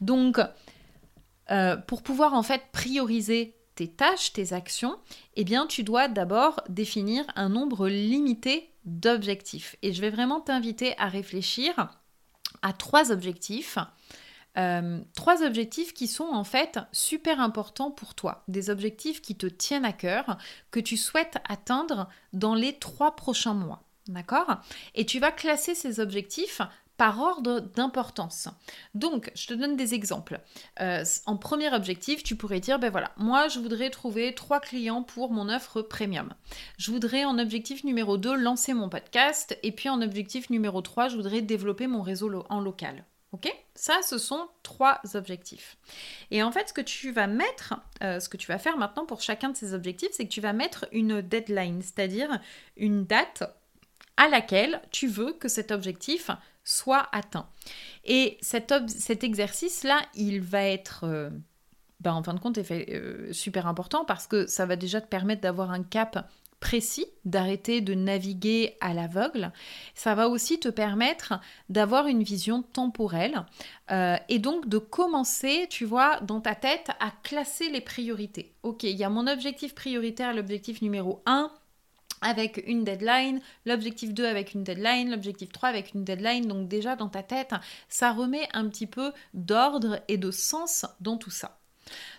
Donc, 0.00 0.40
euh, 1.52 1.76
pour 1.76 2.02
pouvoir 2.02 2.34
en 2.34 2.42
fait 2.42 2.62
prioriser 2.72 3.56
tes 3.74 3.88
tâches, 3.88 4.32
tes 4.32 4.52
actions, 4.52 4.98
eh 5.34 5.44
bien 5.44 5.66
tu 5.66 5.82
dois 5.82 6.08
d'abord 6.08 6.62
définir 6.68 7.24
un 7.36 7.48
nombre 7.48 7.88
limité 7.88 8.70
d'objectifs. 8.84 9.76
Et 9.82 9.92
je 9.92 10.00
vais 10.00 10.10
vraiment 10.10 10.40
t'inviter 10.40 10.98
à 10.98 11.08
réfléchir 11.08 11.90
à 12.62 12.72
trois 12.72 13.12
objectifs. 13.12 13.78
Euh, 14.58 15.00
trois 15.14 15.42
objectifs 15.42 15.94
qui 15.94 16.06
sont 16.06 16.28
en 16.30 16.44
fait 16.44 16.78
super 16.92 17.40
importants 17.40 17.90
pour 17.90 18.14
toi, 18.14 18.44
des 18.48 18.68
objectifs 18.68 19.22
qui 19.22 19.34
te 19.34 19.46
tiennent 19.46 19.86
à 19.86 19.94
cœur, 19.94 20.36
que 20.70 20.80
tu 20.80 20.98
souhaites 20.98 21.38
atteindre 21.48 22.08
dans 22.34 22.54
les 22.54 22.74
trois 22.74 23.16
prochains 23.16 23.54
mois. 23.54 23.84
D'accord? 24.08 24.56
Et 24.94 25.06
tu 25.06 25.20
vas 25.20 25.30
classer 25.30 25.74
ces 25.74 26.00
objectifs 26.00 26.60
par 27.02 27.18
ordre 27.18 27.58
d'importance. 27.58 28.46
Donc, 28.94 29.32
je 29.34 29.48
te 29.48 29.54
donne 29.54 29.74
des 29.74 29.92
exemples. 29.92 30.38
Euh, 30.80 31.02
en 31.26 31.36
premier 31.36 31.74
objectif, 31.74 32.22
tu 32.22 32.36
pourrais 32.36 32.60
dire, 32.60 32.78
ben 32.78 32.90
voilà, 32.90 33.10
moi, 33.16 33.48
je 33.48 33.58
voudrais 33.58 33.90
trouver 33.90 34.36
trois 34.36 34.60
clients 34.60 35.02
pour 35.02 35.32
mon 35.32 35.48
offre 35.48 35.82
premium. 35.82 36.32
Je 36.78 36.92
voudrais, 36.92 37.24
en 37.24 37.40
objectif 37.40 37.82
numéro 37.82 38.18
2, 38.18 38.36
lancer 38.36 38.72
mon 38.72 38.88
podcast. 38.88 39.58
Et 39.64 39.72
puis, 39.72 39.88
en 39.88 40.00
objectif 40.00 40.48
numéro 40.48 40.80
3, 40.80 41.08
je 41.08 41.16
voudrais 41.16 41.42
développer 41.42 41.88
mon 41.88 42.02
réseau 42.02 42.44
en 42.48 42.60
local. 42.60 43.04
Ok? 43.32 43.52
Ça, 43.74 43.98
ce 44.08 44.16
sont 44.16 44.46
trois 44.62 45.00
objectifs. 45.14 45.78
Et 46.30 46.44
en 46.44 46.52
fait, 46.52 46.68
ce 46.68 46.72
que 46.72 46.82
tu 46.82 47.10
vas 47.10 47.26
mettre, 47.26 47.74
euh, 48.04 48.20
ce 48.20 48.28
que 48.28 48.36
tu 48.36 48.46
vas 48.46 48.58
faire 48.58 48.76
maintenant 48.76 49.06
pour 49.06 49.22
chacun 49.22 49.48
de 49.48 49.56
ces 49.56 49.74
objectifs, 49.74 50.10
c'est 50.12 50.26
que 50.26 50.32
tu 50.32 50.40
vas 50.40 50.52
mettre 50.52 50.86
une 50.92 51.20
deadline, 51.20 51.82
c'est-à-dire 51.82 52.38
une 52.76 53.06
date 53.06 53.42
à 54.16 54.28
laquelle 54.28 54.82
tu 54.92 55.08
veux 55.08 55.32
que 55.32 55.48
cet 55.48 55.72
objectif 55.72 56.30
soit 56.64 57.08
atteint. 57.12 57.48
Et 58.04 58.38
cet, 58.40 58.72
exercice-là, 59.24 60.00
il 60.14 60.40
va 60.40 60.64
être, 60.64 61.04
euh, 61.04 61.30
ben, 62.00 62.12
en 62.12 62.22
fin 62.22 62.34
de 62.34 62.40
compte, 62.40 62.58
euh, 62.58 63.32
super 63.32 63.66
important 63.66 64.04
parce 64.04 64.26
que 64.26 64.46
ça 64.46 64.66
va 64.66 64.76
déjà 64.76 65.00
te 65.00 65.08
permettre 65.08 65.42
d'avoir 65.42 65.70
un 65.70 65.82
cap 65.82 66.28
précis, 66.62 67.06
d'arrêter 67.24 67.80
de 67.80 67.92
naviguer 67.92 68.76
à 68.80 68.94
l'aveugle. 68.94 69.52
Ça 69.94 70.14
va 70.14 70.28
aussi 70.28 70.60
te 70.60 70.68
permettre 70.68 71.34
d'avoir 71.68 72.06
une 72.06 72.22
vision 72.22 72.62
temporelle 72.62 73.44
euh, 73.90 74.16
et 74.28 74.38
donc 74.38 74.68
de 74.68 74.78
commencer, 74.78 75.66
tu 75.68 75.84
vois, 75.84 76.20
dans 76.20 76.40
ta 76.40 76.54
tête 76.54 76.90
à 77.00 77.10
classer 77.24 77.68
les 77.68 77.80
priorités. 77.80 78.54
Ok, 78.62 78.84
il 78.84 78.96
y 78.96 79.02
a 79.02 79.10
mon 79.10 79.26
objectif 79.26 79.74
prioritaire, 79.74 80.32
l'objectif 80.32 80.82
numéro 80.82 81.20
1 81.26 81.50
avec 82.22 82.62
une 82.66 82.84
deadline, 82.84 83.40
l'objectif 83.66 84.14
2 84.14 84.24
avec 84.24 84.54
une 84.54 84.64
deadline, 84.64 85.10
l'objectif 85.10 85.52
3 85.52 85.68
avec 85.68 85.94
une 85.94 86.04
deadline. 86.04 86.46
Donc 86.46 86.68
déjà 86.68 86.96
dans 86.96 87.08
ta 87.08 87.22
tête, 87.22 87.54
ça 87.88 88.12
remet 88.12 88.48
un 88.54 88.68
petit 88.68 88.86
peu 88.86 89.12
d'ordre 89.34 90.00
et 90.08 90.16
de 90.16 90.30
sens 90.30 90.86
dans 91.00 91.16
tout 91.16 91.30
ça. 91.30 91.58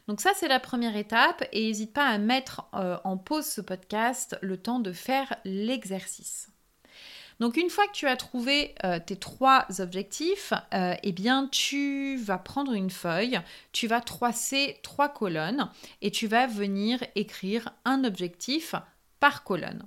Donc 0.08 0.22
ça 0.22 0.32
c'est 0.36 0.48
la 0.48 0.60
première 0.60 0.98
étape 0.98 1.44
et 1.52 1.68
n'hésite 1.68 1.94
pas 1.94 2.08
à 2.08 2.18
mettre 2.18 2.68
euh, 2.74 2.98
en 3.04 3.18
pause 3.18 3.46
ce 3.46 3.62
podcast 3.62 4.38
le 4.42 4.58
temps 4.58 4.80
de 4.80 4.92
faire 4.92 5.36
l'exercice. 5.46 6.50
Donc 7.40 7.58
une 7.58 7.70
fois 7.70 7.88
que 7.88 7.94
tu 7.94 8.08
as 8.08 8.16
trouvé 8.16 8.76
euh, 8.84 9.00
tes 9.06 9.16
trois 9.16 9.66
objectifs, 9.80 10.54
euh, 10.74 10.96
eh 11.02 11.12
bien 11.12 11.48
tu 11.48 12.18
vas 12.18 12.38
prendre 12.38 12.74
une 12.74 12.90
feuille, 12.90 13.40
tu 13.72 13.88
vas 13.88 14.02
tracer 14.02 14.80
trois 14.84 15.10
colonnes 15.10 15.70
et 16.02 16.12
tu 16.12 16.28
vas 16.28 16.48
venir 16.48 17.04
écrire 17.16 17.74
un 17.86 18.04
objectif 18.04 18.76
par 19.20 19.44
colonne. 19.44 19.86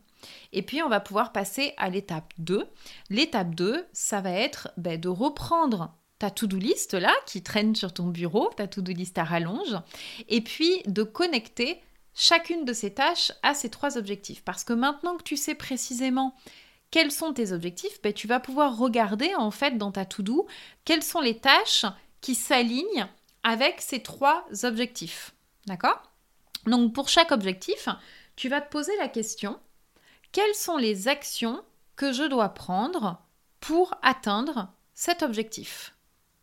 Et 0.52 0.62
puis, 0.62 0.82
on 0.82 0.88
va 0.88 1.00
pouvoir 1.00 1.32
passer 1.32 1.74
à 1.76 1.90
l'étape 1.90 2.32
2. 2.38 2.66
L'étape 3.10 3.54
2, 3.54 3.86
ça 3.92 4.20
va 4.20 4.30
être 4.30 4.68
ben, 4.76 5.00
de 5.00 5.08
reprendre 5.08 5.94
ta 6.18 6.30
to-do 6.30 6.56
list 6.56 6.94
là 6.94 7.12
qui 7.26 7.42
traîne 7.42 7.74
sur 7.74 7.92
ton 7.92 8.06
bureau, 8.06 8.50
ta 8.56 8.66
to-do 8.66 8.92
list 8.92 9.18
à 9.18 9.24
rallonge, 9.24 9.76
et 10.28 10.40
puis 10.40 10.82
de 10.86 11.02
connecter 11.02 11.82
chacune 12.14 12.64
de 12.64 12.72
ces 12.72 12.94
tâches 12.94 13.32
à 13.42 13.54
ces 13.54 13.68
trois 13.68 13.98
objectifs. 13.98 14.42
Parce 14.42 14.64
que 14.64 14.72
maintenant 14.72 15.16
que 15.16 15.22
tu 15.22 15.36
sais 15.36 15.54
précisément 15.54 16.34
quels 16.90 17.12
sont 17.12 17.32
tes 17.32 17.52
objectifs, 17.52 18.00
ben, 18.02 18.12
tu 18.12 18.26
vas 18.26 18.40
pouvoir 18.40 18.78
regarder 18.78 19.34
en 19.34 19.50
fait 19.50 19.76
dans 19.76 19.92
ta 19.92 20.04
to-do 20.04 20.46
quelles 20.84 21.02
sont 21.02 21.20
les 21.20 21.38
tâches 21.38 21.84
qui 22.20 22.34
s'alignent 22.34 23.06
avec 23.42 23.80
ces 23.80 24.02
trois 24.02 24.46
objectifs. 24.64 25.34
D'accord? 25.66 26.02
Donc 26.66 26.92
pour 26.92 27.08
chaque 27.08 27.32
objectif, 27.32 27.88
tu 28.34 28.48
vas 28.48 28.60
te 28.60 28.70
poser 28.70 28.96
la 28.96 29.08
question, 29.08 29.58
quelles 30.36 30.54
sont 30.54 30.76
les 30.76 31.08
actions 31.08 31.62
que 31.96 32.12
je 32.12 32.22
dois 32.24 32.50
prendre 32.50 33.22
pour 33.58 33.94
atteindre 34.02 34.68
cet 34.92 35.22
objectif? 35.22 35.94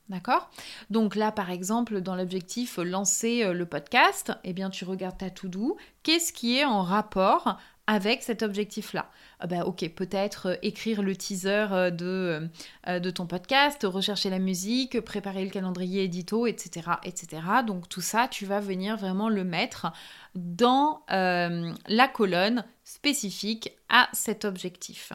D'accord? 0.09 0.49
Donc 0.89 1.15
là, 1.15 1.31
par 1.31 1.51
exemple, 1.51 2.01
dans 2.01 2.15
l'objectif 2.15 2.77
lancer 2.77 3.43
euh, 3.43 3.53
le 3.53 3.67
podcast, 3.67 4.31
eh 4.45 4.53
bien, 4.53 4.71
tu 4.71 4.83
regardes 4.83 5.19
ta 5.19 5.29
to-do. 5.29 5.77
Qu'est-ce 6.01 6.33
qui 6.33 6.57
est 6.57 6.65
en 6.65 6.81
rapport 6.81 7.59
avec 7.85 8.23
cet 8.23 8.41
objectif-là? 8.41 9.11
Ah 9.39 9.45
bah, 9.45 9.63
Ok, 9.67 9.87
peut-être 9.93 10.47
euh, 10.47 10.55
écrire 10.63 11.03
le 11.03 11.15
teaser 11.15 11.67
euh, 11.71 11.91
de, 11.91 12.49
de 12.87 13.09
ton 13.11 13.27
podcast, 13.27 13.85
rechercher 13.87 14.31
la 14.31 14.39
musique, 14.39 15.01
préparer 15.01 15.45
le 15.45 15.51
calendrier 15.51 16.05
édito, 16.05 16.47
etc., 16.47 16.93
etc. 17.03 17.43
Donc 17.63 17.89
tout 17.89 18.01
ça, 18.01 18.27
tu 18.27 18.47
vas 18.47 18.59
venir 18.59 18.97
vraiment 18.97 19.29
le 19.29 19.43
mettre 19.43 19.93
dans 20.33 21.03
la 21.09 22.07
colonne 22.11 22.65
spécifique 22.83 23.71
à 23.89 24.09
cet 24.13 24.45
objectif. 24.45 25.13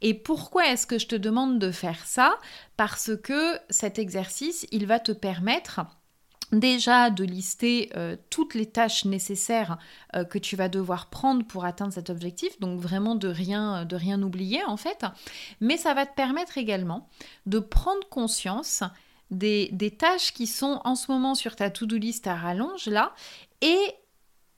Et 0.00 0.14
pourquoi 0.14 0.66
est-ce 0.68 0.86
que 0.86 0.98
je 0.98 1.06
te 1.06 1.16
demande 1.16 1.58
de 1.58 1.70
faire 1.70 2.04
ça? 2.06 2.38
Parce 2.76 3.10
que 3.22 3.58
cet 3.70 3.98
exercice, 3.98 4.66
il 4.72 4.86
va 4.86 4.98
te 5.00 5.12
permettre 5.12 5.80
déjà 6.52 7.10
de 7.10 7.24
lister 7.24 7.90
euh, 7.96 8.16
toutes 8.30 8.54
les 8.54 8.66
tâches 8.66 9.04
nécessaires 9.04 9.78
euh, 10.14 10.24
que 10.24 10.38
tu 10.38 10.56
vas 10.56 10.68
devoir 10.68 11.08
prendre 11.10 11.44
pour 11.46 11.64
atteindre 11.64 11.92
cet 11.92 12.10
objectif, 12.10 12.58
donc 12.60 12.80
vraiment 12.80 13.14
de 13.14 13.28
rien, 13.28 13.84
de 13.84 13.96
rien 13.96 14.22
oublier 14.22 14.62
en 14.64 14.76
fait, 14.76 15.04
mais 15.60 15.76
ça 15.76 15.94
va 15.94 16.06
te 16.06 16.14
permettre 16.14 16.58
également 16.58 17.08
de 17.46 17.58
prendre 17.58 18.06
conscience 18.08 18.82
des, 19.30 19.68
des 19.72 19.90
tâches 19.90 20.32
qui 20.32 20.46
sont 20.46 20.80
en 20.84 20.94
ce 20.94 21.10
moment 21.10 21.34
sur 21.34 21.56
ta 21.56 21.70
to-do 21.70 21.96
list 21.96 22.26
à 22.26 22.36
rallonge 22.36 22.86
là 22.86 23.14
et 23.62 23.78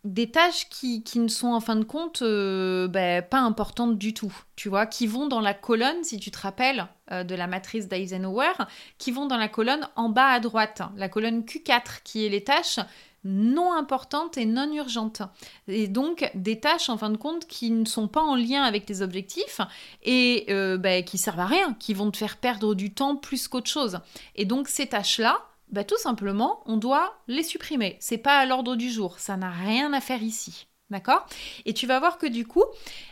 des 0.06 0.30
tâches 0.30 0.68
qui, 0.68 1.02
ne 1.16 1.28
sont 1.28 1.48
en 1.48 1.60
fin 1.60 1.76
de 1.76 1.84
compte 1.84 2.22
euh, 2.22 2.86
ben, 2.86 3.22
pas 3.22 3.40
importantes 3.40 3.98
du 3.98 4.14
tout, 4.14 4.32
tu 4.54 4.68
vois, 4.68 4.86
qui 4.86 5.06
vont 5.06 5.26
dans 5.26 5.40
la 5.40 5.52
colonne, 5.52 6.04
si 6.04 6.18
tu 6.18 6.30
te 6.30 6.38
rappelles 6.38 6.86
euh, 7.10 7.24
de 7.24 7.34
la 7.34 7.48
matrice 7.48 7.88
d'Eisenhower, 7.88 8.52
qui 8.98 9.10
vont 9.10 9.26
dans 9.26 9.36
la 9.36 9.48
colonne 9.48 9.88
en 9.96 10.08
bas 10.08 10.28
à 10.28 10.40
droite, 10.40 10.82
la 10.96 11.08
colonne 11.08 11.40
Q4, 11.40 12.02
qui 12.04 12.24
est 12.24 12.28
les 12.28 12.44
tâches 12.44 12.78
non 13.24 13.72
importantes 13.72 14.38
et 14.38 14.46
non 14.46 14.72
urgentes. 14.72 15.22
Et 15.66 15.88
donc 15.88 16.30
des 16.34 16.60
tâches 16.60 16.88
en 16.88 16.96
fin 16.96 17.10
de 17.10 17.16
compte 17.16 17.48
qui 17.48 17.72
ne 17.72 17.84
sont 17.84 18.06
pas 18.06 18.22
en 18.22 18.36
lien 18.36 18.62
avec 18.62 18.86
tes 18.86 19.00
objectifs 19.00 19.60
et 20.04 20.46
euh, 20.50 20.78
ben, 20.78 21.02
qui 21.02 21.18
servent 21.18 21.40
à 21.40 21.46
rien, 21.46 21.74
qui 21.74 21.92
vont 21.92 22.12
te 22.12 22.16
faire 22.16 22.36
perdre 22.36 22.76
du 22.76 22.94
temps 22.94 23.16
plus 23.16 23.48
qu'autre 23.48 23.68
chose. 23.68 23.98
Et 24.36 24.44
donc 24.44 24.68
ces 24.68 24.86
tâches-là, 24.86 25.40
bah, 25.70 25.84
tout 25.84 25.98
simplement, 25.98 26.62
on 26.66 26.76
doit 26.76 27.18
les 27.28 27.42
supprimer. 27.42 27.96
C'est 28.00 28.18
pas 28.18 28.38
à 28.38 28.46
l'ordre 28.46 28.76
du 28.76 28.90
jour, 28.90 29.18
ça 29.18 29.36
n'a 29.36 29.50
rien 29.50 29.92
à 29.92 30.00
faire 30.00 30.22
ici. 30.22 30.66
D'accord? 30.88 31.26
Et 31.64 31.74
tu 31.74 31.88
vas 31.88 31.98
voir 31.98 32.16
que 32.16 32.26
du 32.28 32.46
coup, 32.46 32.62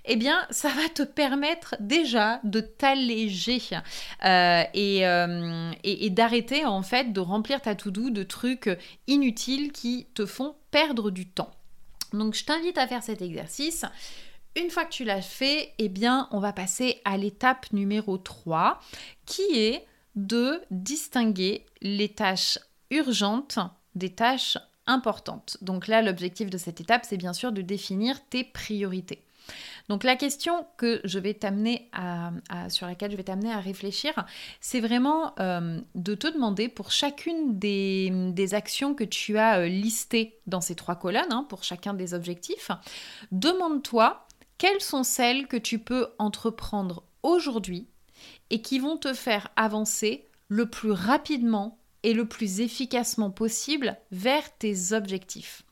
eh 0.05 0.15
bien, 0.15 0.47
ça 0.51 0.69
va 0.69 0.89
te 0.89 1.03
permettre 1.03 1.75
déjà 1.81 2.41
de 2.45 2.61
t'alléger 2.61 3.61
euh, 4.25 4.63
euh, 4.77 5.73
et, 5.83 6.11
d'arrêter 6.11 6.65
en 6.67 6.83
fait 6.83 7.13
de 7.13 7.19
remplir 7.19 7.61
ta 7.61 7.75
to-do 7.75 8.11
de 8.11 8.23
trucs 8.23 8.71
inutiles 9.09 9.73
qui 9.73 10.07
te 10.15 10.25
font 10.25 10.55
perdre 10.71 11.11
du 11.11 11.27
temps. 11.27 11.51
Donc, 12.13 12.35
je 12.35 12.45
t'invite 12.45 12.79
à 12.79 12.87
faire 12.87 13.03
cet 13.03 13.23
exercice. 13.23 13.85
Une 14.55 14.71
fois 14.71 14.85
que 14.85 14.93
tu 14.93 15.03
l'as 15.03 15.21
fait, 15.21 15.73
eh 15.79 15.89
bien, 15.89 16.29
on 16.31 16.39
va 16.39 16.53
passer 16.53 17.01
à 17.05 17.17
l'étape 17.17 17.73
numéro 17.73 18.19
3 18.19 18.79
qui 19.27 19.43
est 19.59 19.85
de 20.17 20.61
distinguer 20.71 21.67
les 21.81 22.09
tâches 22.09 22.59
urgentes 22.91 23.59
des 23.95 24.11
tâches 24.11 24.59
importantes. 24.87 25.57
Donc 25.63 25.89
là, 25.89 26.03
l'objectif 26.03 26.51
de 26.51 26.59
cette 26.59 26.81
étape, 26.81 27.05
c'est 27.09 27.17
bien 27.17 27.33
sûr 27.33 27.53
de 27.53 27.63
définir 27.63 28.25
tes 28.29 28.45
priorités. 28.45 29.25
Donc 29.89 30.05
la 30.05 30.17
question 30.17 30.67
que 30.79 31.01
je 31.05 31.19
vais 31.19 31.35
t'amener 31.35 31.91
à, 31.93 32.31
sur 32.71 32.87
laquelle 32.87 33.11
je 33.11 33.17
vais 33.17 33.25
t'amener 33.25 33.53
à 33.53 33.61
réfléchir, 33.61 34.13
c'est 34.61 34.81
vraiment 34.81 35.35
euh, 35.39 35.81
de 35.95 36.15
te 36.15 36.27
demander 36.27 36.69
pour 36.69 36.91
chacune 36.91 37.59
des, 37.59 38.55
actions 38.55 38.95
que 38.95 39.05
tu 39.05 39.37
as 39.37 39.61
euh, 39.61 39.67
listées 39.67 40.39
dans 40.47 40.61
ces 40.61 40.75
trois 40.75 40.97
colonnes, 40.97 41.31
hein, 41.33 41.47
pour 41.49 41.65
chacun 41.65 41.93
des 41.93 42.15
objectifs, 42.15 42.71
demande-toi 43.33 44.27
quelles 44.57 44.81
sont 44.81 45.03
celles 45.03 45.47
que 45.47 45.57
tu 45.57 45.79
peux 45.79 46.09
entreprendre 46.19 47.03
aujourd'hui 47.23 47.89
et 48.51 48.63
qui 48.63 48.79
vont 48.79 48.97
te 48.97 49.13
faire 49.15 49.49
avancer 49.57 50.29
le 50.49 50.67
plus 50.67 50.93
rapidement 50.93 51.79
et 52.03 52.13
le 52.13 52.27
plus 52.27 52.61
efficacement 52.61 53.31
possible 53.31 53.97
vers 54.11 54.57
tes 54.59 54.93
objectifs. 54.93 55.63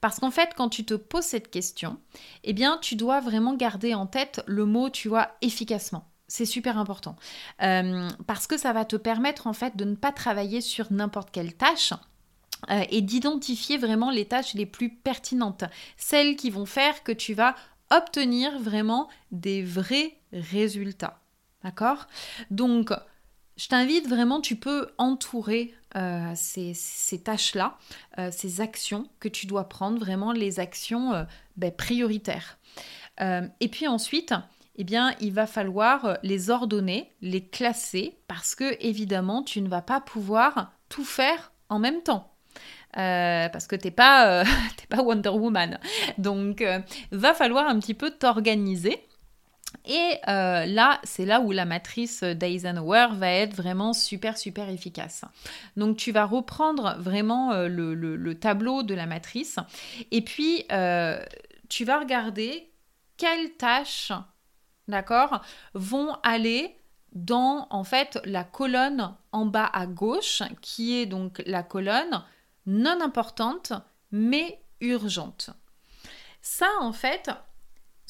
Parce 0.00 0.20
qu'en 0.20 0.30
fait, 0.30 0.50
quand 0.56 0.68
tu 0.68 0.84
te 0.84 0.94
poses 0.94 1.24
cette 1.24 1.50
question, 1.50 1.98
eh 2.44 2.52
bien, 2.52 2.78
tu 2.80 2.94
dois 2.94 3.20
vraiment 3.20 3.54
garder 3.54 3.94
en 3.94 4.06
tête 4.06 4.42
le 4.46 4.64
mot, 4.64 4.90
tu 4.90 5.08
vois, 5.08 5.30
efficacement. 5.40 6.10
C'est 6.26 6.44
super 6.44 6.78
important. 6.78 7.16
Euh, 7.62 8.08
parce 8.26 8.46
que 8.46 8.58
ça 8.58 8.72
va 8.72 8.84
te 8.84 8.96
permettre, 8.96 9.46
en 9.46 9.54
fait, 9.54 9.76
de 9.76 9.84
ne 9.84 9.94
pas 9.94 10.12
travailler 10.12 10.60
sur 10.60 10.92
n'importe 10.92 11.30
quelle 11.30 11.54
tâche, 11.54 11.94
euh, 12.70 12.84
et 12.90 13.02
d'identifier 13.02 13.78
vraiment 13.78 14.10
les 14.10 14.26
tâches 14.26 14.54
les 14.54 14.66
plus 14.66 14.90
pertinentes, 14.90 15.64
celles 15.96 16.36
qui 16.36 16.50
vont 16.50 16.66
faire 16.66 17.02
que 17.02 17.12
tu 17.12 17.32
vas 17.32 17.54
obtenir 17.90 18.58
vraiment 18.58 19.08
des 19.30 19.62
vrais 19.62 20.18
résultats. 20.32 21.20
D'accord? 21.64 22.06
Donc, 22.50 22.92
je 23.56 23.68
t'invite 23.68 24.08
vraiment, 24.08 24.40
tu 24.40 24.56
peux 24.56 24.88
entourer 24.98 25.74
euh, 25.96 26.32
ces, 26.34 26.74
tâches-là, 27.24 27.78
euh, 28.18 28.30
ces 28.30 28.60
actions 28.60 29.08
que 29.20 29.28
tu 29.28 29.46
dois 29.46 29.68
prendre, 29.68 29.98
vraiment 29.98 30.32
les 30.32 30.60
actions 30.60 31.26
ben, 31.56 31.72
prioritaires. 31.72 32.58
et 33.20 33.68
puis 33.68 33.88
ensuite, 33.88 34.34
eh 34.76 34.84
bien, 34.84 35.14
il 35.20 35.32
va 35.32 35.48
falloir 35.48 36.18
les 36.22 36.50
ordonner, 36.50 37.12
les 37.20 37.44
classer, 37.44 38.16
parce 38.28 38.54
que 38.54 38.76
évidemment, 38.80 39.42
tu 39.42 39.60
ne 39.60 39.68
vas 39.68 39.82
pas 39.82 40.00
pouvoir 40.00 40.72
tout 40.88 41.04
faire 41.04 41.52
en 41.68 41.80
même 41.80 42.02
temps. 42.02 42.32
Euh, 42.96 43.48
parce 43.50 43.66
que 43.66 43.76
t'es 43.76 43.90
pas, 43.90 44.40
euh, 44.40 44.44
pas 44.88 45.02
Wonder 45.02 45.28
Woman. 45.28 45.78
Donc, 46.16 46.62
euh, 46.62 46.80
va 47.12 47.34
falloir 47.34 47.68
un 47.68 47.78
petit 47.78 47.94
peu 47.94 48.10
t'organiser. 48.10 48.98
Et 49.84 50.18
là, 50.26 51.00
c'est 51.04 51.24
là 51.24 51.40
où 51.40 51.52
la 51.52 51.64
matrice 51.64 52.22
d'Eisenhower 52.22 53.08
va 53.12 53.30
être 53.30 53.54
vraiment 53.54 53.92
super, 53.92 54.38
super 54.38 54.68
efficace. 54.68 55.24
Donc, 55.76 55.96
tu 55.96 56.12
vas 56.12 56.24
reprendre 56.24 56.96
vraiment 56.98 57.52
le, 57.52 57.94
le, 57.94 58.34
tableau 58.34 58.82
de 58.82 58.94
la 58.94 59.06
matrice 59.06 59.56
et 60.10 60.22
puis 60.22 60.64
tu 61.68 61.84
vas 61.84 61.98
regarder 61.98 62.70
quelles 63.18 63.52
tâches, 63.52 64.12
d'accord, 64.86 65.42
vont 65.74 66.16
aller 66.22 66.78
dans 67.12 67.66
en 67.70 67.84
fait 67.84 68.18
la 68.24 68.44
colonne 68.44 69.14
en 69.32 69.46
bas 69.46 69.70
à 69.72 69.86
gauche, 69.86 70.42
qui 70.60 70.96
est 70.96 71.06
donc 71.06 71.42
la 71.46 71.62
colonne 71.62 72.22
non 72.66 73.00
importante, 73.00 73.72
mais 74.10 74.62
urgente. 74.80 75.50
Ça, 76.40 76.68
en 76.80 76.92
fait, 76.92 77.30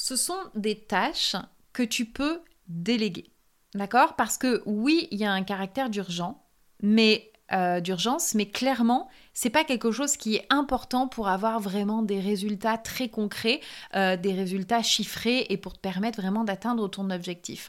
ce 0.08 0.16
sont 0.16 0.38
des 0.54 0.78
tâches 0.78 1.36
que 1.74 1.82
tu 1.82 2.06
peux 2.06 2.40
déléguer. 2.66 3.30
D'accord? 3.74 4.16
Parce 4.16 4.38
que 4.38 4.62
oui, 4.64 5.06
il 5.10 5.18
y 5.18 5.26
a 5.26 5.32
un 5.32 5.42
caractère 5.42 5.90
d'urgent, 5.90 6.42
mais 6.82 7.30
euh, 7.52 7.80
d'urgence, 7.80 8.34
mais 8.34 8.48
clairement, 8.48 9.08
c'est 9.34 9.50
pas 9.50 9.64
quelque 9.64 9.90
chose 9.90 10.16
qui 10.16 10.36
est 10.36 10.46
important 10.48 11.08
pour 11.08 11.28
avoir 11.28 11.60
vraiment 11.60 12.02
des 12.02 12.20
résultats 12.20 12.78
très 12.78 13.10
concrets, 13.10 13.60
euh, 13.96 14.16
des 14.16 14.32
résultats 14.32 14.82
chiffrés 14.82 15.46
et 15.50 15.58
pour 15.58 15.74
te 15.74 15.80
permettre 15.80 16.22
vraiment 16.22 16.44
d'atteindre 16.44 16.88
ton 16.88 17.10
objectif. 17.10 17.68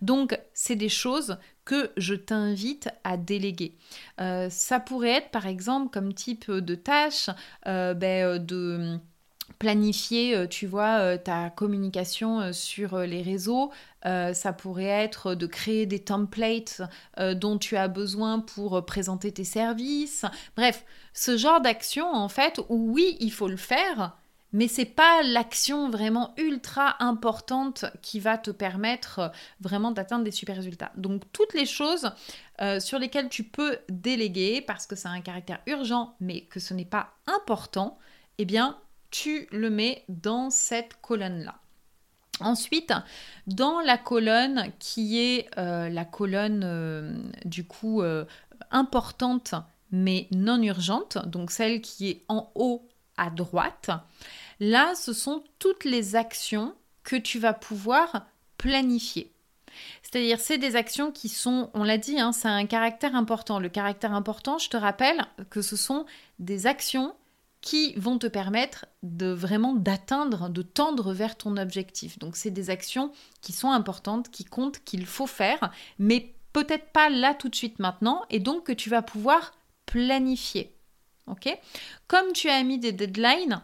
Donc, 0.00 0.38
c'est 0.54 0.76
des 0.76 0.88
choses 0.88 1.36
que 1.66 1.90
je 1.98 2.14
t'invite 2.14 2.88
à 3.04 3.18
déléguer. 3.18 3.76
Euh, 4.22 4.48
ça 4.48 4.80
pourrait 4.80 5.16
être 5.16 5.30
par 5.30 5.46
exemple 5.46 5.90
comme 5.90 6.14
type 6.14 6.50
de 6.50 6.74
tâche 6.74 7.28
ben, 7.66 8.38
de 8.38 8.98
planifier, 9.58 10.36
euh, 10.36 10.46
tu 10.46 10.66
vois, 10.66 10.98
euh, 10.98 11.16
ta 11.16 11.50
communication 11.50 12.40
euh, 12.40 12.52
sur 12.52 12.98
les 12.98 13.22
réseaux. 13.22 13.70
ça 14.04 14.52
pourrait 14.52 14.84
être 14.84 15.34
de 15.34 15.46
créer 15.46 15.86
des 15.86 15.98
templates 15.98 16.82
dont 17.16 17.56
tu 17.56 17.74
as 17.74 17.88
besoin 17.88 18.38
pour 18.38 18.84
présenter 18.84 19.32
tes 19.32 19.44
services. 19.44 20.26
Bref, 20.56 20.84
ce 21.14 21.38
genre 21.38 21.62
d'action, 21.62 22.12
en 22.12 22.28
fait, 22.28 22.60
où 22.68 22.92
oui, 22.92 23.16
il 23.20 23.32
faut 23.32 23.48
le 23.48 23.56
faire, 23.56 24.18
mais 24.52 24.68
c'est 24.68 24.84
pas 24.84 25.22
l'action 25.22 25.88
vraiment 25.88 26.34
ultra 26.36 27.02
importante 27.02 27.86
qui 28.02 28.20
va 28.20 28.36
te 28.36 28.50
permettre 28.50 29.32
vraiment 29.60 29.90
d'atteindre 29.90 30.24
des 30.24 30.30
super 30.30 30.56
résultats. 30.56 30.92
Donc 30.98 31.22
toutes 31.32 31.54
les 31.54 31.64
choses 31.64 32.10
sur 32.80 32.98
lesquelles 32.98 33.30
tu 33.30 33.42
peux 33.42 33.78
déléguer 33.88 34.60
parce 34.60 34.86
que 34.86 34.96
ça 34.96 35.08
a 35.08 35.12
un 35.12 35.22
caractère 35.22 35.60
urgent 35.66 36.14
mais 36.20 36.42
que 36.42 36.60
ce 36.60 36.74
n'est 36.74 36.84
pas 36.84 37.14
important, 37.26 37.98
eh 38.36 38.44
bien 38.44 38.76
tu 39.14 39.46
le 39.52 39.70
mets 39.70 40.04
dans 40.08 40.50
cette 40.50 41.00
colonne-là. 41.00 41.54
Ensuite, 42.40 42.92
dans 43.46 43.78
la 43.80 43.96
colonne 43.96 44.72
qui 44.80 45.20
est 45.20 45.46
euh, 45.56 45.88
la 45.88 46.04
colonne 46.04 46.62
euh, 46.64 47.16
du 47.44 47.64
coup 47.64 48.02
euh, 48.02 48.24
importante 48.72 49.54
mais 49.92 50.26
non 50.32 50.60
urgente, 50.60 51.18
donc 51.28 51.52
celle 51.52 51.80
qui 51.80 52.10
est 52.10 52.24
en 52.26 52.50
haut 52.56 52.88
à 53.16 53.30
droite, 53.30 53.90
là 54.58 54.96
ce 54.96 55.12
sont 55.12 55.44
toutes 55.60 55.84
les 55.84 56.16
actions 56.16 56.74
que 57.04 57.14
tu 57.14 57.38
vas 57.38 57.54
pouvoir 57.54 58.26
planifier. 58.58 59.30
C'est-à-dire, 60.02 60.40
c'est 60.40 60.58
des 60.58 60.74
actions 60.74 61.12
qui 61.12 61.28
sont, 61.28 61.70
on 61.74 61.84
l'a 61.84 61.98
dit, 61.98 62.18
hein, 62.18 62.32
c'est 62.32 62.48
un 62.48 62.66
caractère 62.66 63.14
important. 63.16 63.58
Le 63.58 63.68
caractère 63.68 64.12
important, 64.12 64.58
je 64.58 64.70
te 64.70 64.76
rappelle 64.76 65.24
que 65.50 65.62
ce 65.62 65.76
sont 65.76 66.06
des 66.38 66.66
actions 66.66 67.14
qui 67.64 67.94
vont 67.94 68.18
te 68.18 68.26
permettre 68.26 68.84
de 69.02 69.28
vraiment 69.28 69.72
d'atteindre, 69.72 70.50
de 70.50 70.60
tendre 70.60 71.14
vers 71.14 71.34
ton 71.34 71.56
objectif. 71.56 72.18
Donc 72.18 72.36
c'est 72.36 72.50
des 72.50 72.68
actions 72.68 73.10
qui 73.40 73.52
sont 73.52 73.70
importantes, 73.70 74.30
qui 74.30 74.44
comptent, 74.44 74.84
qu'il 74.84 75.06
faut 75.06 75.26
faire, 75.26 75.72
mais 75.98 76.34
peut-être 76.52 76.92
pas 76.92 77.08
là 77.08 77.32
tout 77.32 77.48
de 77.48 77.54
suite 77.54 77.78
maintenant, 77.78 78.22
et 78.28 78.38
donc 78.38 78.64
que 78.64 78.72
tu 78.72 78.90
vas 78.90 79.00
pouvoir 79.00 79.54
planifier. 79.86 80.76
Ok? 81.26 81.58
Comme 82.06 82.34
tu 82.34 82.50
as 82.50 82.62
mis 82.62 82.78
des 82.78 82.92
deadlines, 82.92 83.62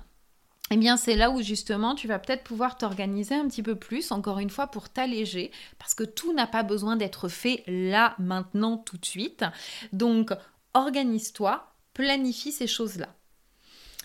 eh 0.71 0.79
bien, 0.79 0.97
c'est 0.97 1.15
là 1.15 1.31
où 1.31 1.43
justement 1.43 1.95
tu 1.95 2.09
vas 2.09 2.19
peut-être 2.19 2.45
pouvoir 2.45 2.79
t'organiser 2.79 3.35
un 3.35 3.49
petit 3.49 3.63
peu 3.63 3.75
plus, 3.75 4.13
encore 4.13 4.39
une 4.39 4.49
fois, 4.49 4.69
pour 4.69 4.89
t'alléger, 4.89 5.51
parce 5.79 5.95
que 5.95 6.05
tout 6.05 6.33
n'a 6.33 6.47
pas 6.47 6.63
besoin 6.63 6.97
d'être 6.97 7.29
fait 7.29 7.65
là, 7.67 8.15
maintenant, 8.19 8.79
tout 8.79 8.97
de 8.97 9.05
suite. 9.05 9.45
Donc, 9.93 10.33
organise-toi, 10.73 11.75
planifie 11.93 12.53
ces 12.53 12.67
choses-là. 12.67 13.15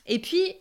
Et 0.05 0.19
puis 0.19 0.55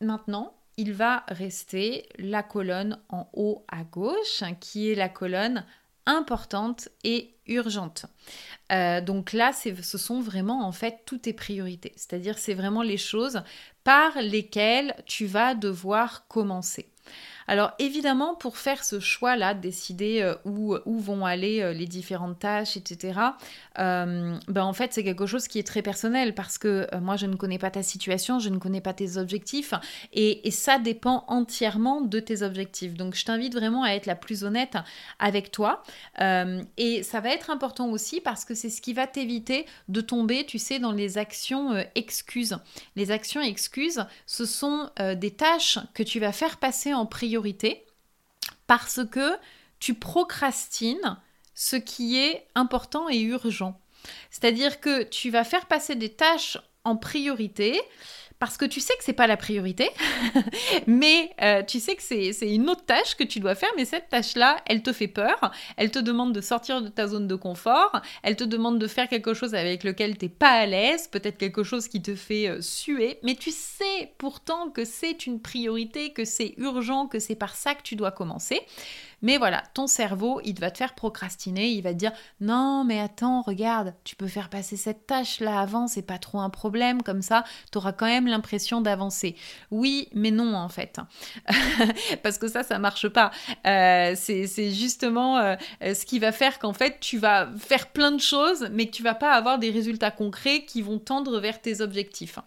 maintenant, 0.00 0.54
il 0.76 0.92
va 0.92 1.24
rester 1.28 2.08
la 2.18 2.42
colonne 2.42 2.98
en 3.08 3.28
haut 3.34 3.64
à 3.68 3.84
gauche, 3.84 4.42
qui 4.60 4.90
est 4.90 4.94
la 4.94 5.08
colonne 5.08 5.64
importante 6.06 6.88
et 7.04 7.34
urgente. 7.46 8.06
Euh, 8.72 9.00
donc 9.00 9.32
là, 9.32 9.52
ce 9.52 9.98
sont 9.98 10.20
vraiment 10.20 10.66
en 10.66 10.72
fait 10.72 11.00
toutes 11.04 11.22
tes 11.22 11.32
priorités. 11.32 11.92
C'est-à-dire, 11.96 12.38
c'est 12.38 12.54
vraiment 12.54 12.82
les 12.82 12.96
choses 12.96 13.42
par 13.84 14.20
lesquelles 14.20 14.94
tu 15.06 15.26
vas 15.26 15.54
devoir 15.54 16.26
commencer. 16.28 16.88
Alors 17.46 17.72
évidemment, 17.80 18.36
pour 18.36 18.58
faire 18.58 18.84
ce 18.84 19.00
choix-là, 19.00 19.54
décider 19.54 20.22
euh, 20.22 20.36
où, 20.44 20.78
vont 20.86 21.26
aller 21.26 21.62
euh, 21.62 21.72
les 21.72 21.86
différentes 21.86 22.38
tâches, 22.38 22.76
etc., 22.76 23.18
euh, 23.80 24.38
ben 24.48 24.64
en 24.64 24.72
fait, 24.72 24.92
c'est 24.92 25.04
quelque 25.04 25.26
chose 25.26 25.48
qui 25.48 25.58
est 25.58 25.66
très 25.66 25.82
personnel 25.82 26.34
parce 26.34 26.58
que 26.58 26.86
moi, 27.00 27.16
je 27.16 27.26
ne 27.26 27.36
connais 27.36 27.58
pas 27.58 27.70
ta 27.70 27.82
situation, 27.82 28.38
je 28.38 28.48
ne 28.48 28.58
connais 28.58 28.80
pas 28.80 28.92
tes 28.92 29.16
objectifs 29.16 29.74
et, 30.12 30.46
et 30.46 30.50
ça 30.50 30.78
dépend 30.78 31.24
entièrement 31.28 32.00
de 32.00 32.20
tes 32.20 32.42
objectifs. 32.42 32.94
Donc, 32.94 33.14
je 33.14 33.24
t'invite 33.24 33.54
vraiment 33.54 33.82
à 33.82 33.90
être 33.90 34.06
la 34.06 34.16
plus 34.16 34.44
honnête 34.44 34.76
avec 35.18 35.50
toi 35.50 35.82
et 36.76 37.02
ça 37.02 37.20
va 37.20 37.30
être 37.30 37.50
important 37.50 37.88
aussi 37.90 38.20
parce 38.20 38.44
que 38.44 38.54
c'est 38.54 38.70
ce 38.70 38.80
qui 38.80 38.92
va 38.92 39.06
t'éviter 39.06 39.66
de 39.88 40.00
tomber, 40.00 40.44
tu 40.44 40.58
sais, 40.58 40.78
dans 40.78 40.92
les 40.92 41.18
actions 41.18 41.84
excuses. 41.94 42.58
Les 42.96 43.10
actions 43.10 43.40
excuses, 43.40 44.04
ce 44.26 44.44
sont 44.44 44.90
des 45.16 45.30
tâches 45.30 45.78
que 45.94 46.02
tu 46.02 46.20
vas 46.20 46.32
faire 46.32 46.58
passer 46.58 46.92
en 46.94 47.06
priorité 47.06 47.84
parce 48.66 49.00
que 49.10 49.36
tu 49.80 49.94
procrastines 49.94 51.16
ce 51.60 51.76
qui 51.76 52.18
est 52.18 52.46
important 52.54 53.10
et 53.10 53.20
urgent. 53.20 53.78
C'est-à-dire 54.30 54.80
que 54.80 55.02
tu 55.02 55.28
vas 55.28 55.44
faire 55.44 55.66
passer 55.66 55.94
des 55.94 56.08
tâches 56.08 56.56
en 56.84 56.96
priorité 56.96 57.78
parce 58.38 58.56
que 58.56 58.64
tu 58.64 58.80
sais 58.80 58.94
que 58.96 59.04
c'est 59.04 59.12
pas 59.12 59.26
la 59.26 59.36
priorité, 59.36 59.90
mais 60.86 61.30
euh, 61.42 61.62
tu 61.62 61.78
sais 61.78 61.94
que 61.94 62.02
c'est 62.02 62.32
une 62.40 62.70
autre 62.70 62.86
tâche 62.86 63.14
que 63.14 63.24
tu 63.24 63.38
dois 63.38 63.54
faire, 63.54 63.68
mais 63.76 63.84
cette 63.84 64.08
tâche-là, 64.08 64.56
elle 64.64 64.82
te 64.82 64.94
fait 64.94 65.08
peur, 65.08 65.52
elle 65.76 65.90
te 65.90 65.98
demande 65.98 66.32
de 66.32 66.40
sortir 66.40 66.80
de 66.80 66.88
ta 66.88 67.06
zone 67.06 67.28
de 67.28 67.34
confort, 67.34 68.00
elle 68.22 68.36
te 68.36 68.44
demande 68.44 68.78
de 68.78 68.86
faire 68.86 69.10
quelque 69.10 69.34
chose 69.34 69.54
avec 69.54 69.84
lequel 69.84 70.16
tu 70.16 70.24
n'es 70.24 70.28
pas 70.30 70.52
à 70.52 70.64
l'aise, 70.64 71.08
peut-être 71.08 71.36
quelque 71.36 71.62
chose 71.62 71.86
qui 71.86 72.00
te 72.00 72.14
fait 72.14 72.48
euh, 72.48 72.62
suer, 72.62 73.18
mais 73.22 73.34
tu 73.34 73.50
sais 73.50 74.14
pourtant 74.16 74.70
que 74.70 74.86
c'est 74.86 75.26
une 75.26 75.42
priorité, 75.42 76.14
que 76.14 76.24
c'est 76.24 76.54
urgent, 76.56 77.08
que 77.08 77.18
c'est 77.18 77.34
par 77.34 77.54
ça 77.54 77.74
que 77.74 77.82
tu 77.82 77.94
dois 77.94 78.10
commencer. 78.10 78.62
Mais 79.22 79.38
voilà, 79.38 79.62
ton 79.74 79.86
cerveau, 79.86 80.40
il 80.44 80.58
va 80.58 80.70
te 80.70 80.78
faire 80.78 80.94
procrastiner, 80.94 81.68
il 81.70 81.82
va 81.82 81.92
te 81.92 81.98
dire 81.98 82.12
non, 82.40 82.84
mais 82.84 83.00
attends, 83.00 83.42
regarde, 83.42 83.94
tu 84.04 84.16
peux 84.16 84.28
faire 84.28 84.48
passer 84.48 84.76
cette 84.76 85.06
tâche 85.06 85.40
là 85.40 85.60
avant, 85.60 85.86
c'est 85.86 86.02
pas 86.02 86.18
trop 86.18 86.40
un 86.40 86.50
problème, 86.50 87.02
comme 87.02 87.22
ça, 87.22 87.44
tu 87.72 87.78
auras 87.78 87.92
quand 87.92 88.06
même 88.06 88.26
l'impression 88.26 88.80
d'avancer. 88.80 89.36
Oui, 89.70 90.08
mais 90.14 90.30
non 90.30 90.54
en 90.54 90.68
fait. 90.68 90.98
Parce 92.22 92.38
que 92.38 92.48
ça, 92.48 92.62
ça 92.62 92.78
marche 92.78 93.08
pas. 93.08 93.30
Euh, 93.66 94.14
c'est 94.16 94.70
justement 94.70 95.38
euh, 95.38 95.56
ce 95.80 96.04
qui 96.04 96.18
va 96.18 96.32
faire 96.32 96.58
qu'en 96.58 96.72
fait, 96.72 96.98
tu 97.00 97.18
vas 97.18 97.48
faire 97.58 97.88
plein 97.88 98.12
de 98.12 98.20
choses, 98.20 98.68
mais 98.72 98.86
que 98.86 98.92
tu 98.92 99.02
vas 99.02 99.14
pas 99.14 99.32
avoir 99.32 99.58
des 99.58 99.70
résultats 99.70 100.10
concrets 100.10 100.64
qui 100.64 100.82
vont 100.82 100.98
tendre 100.98 101.40
vers 101.40 101.60
tes 101.60 101.80
objectifs. 101.80 102.38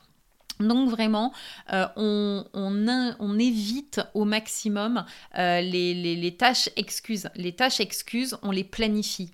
Donc 0.68 0.90
vraiment, 0.90 1.34
euh, 1.74 1.86
on, 1.96 3.40
évite 3.40 4.02
au 4.14 4.26
maximum 4.26 5.06
euh, 5.38 5.62
les, 5.62 6.36
tâches 6.38 6.70
excuses. 6.76 7.30
Les 7.36 7.52
tâches 7.52 7.80
excuses, 7.80 8.38
on 8.42 8.52
les 8.52 8.64
planifie. 8.64 9.32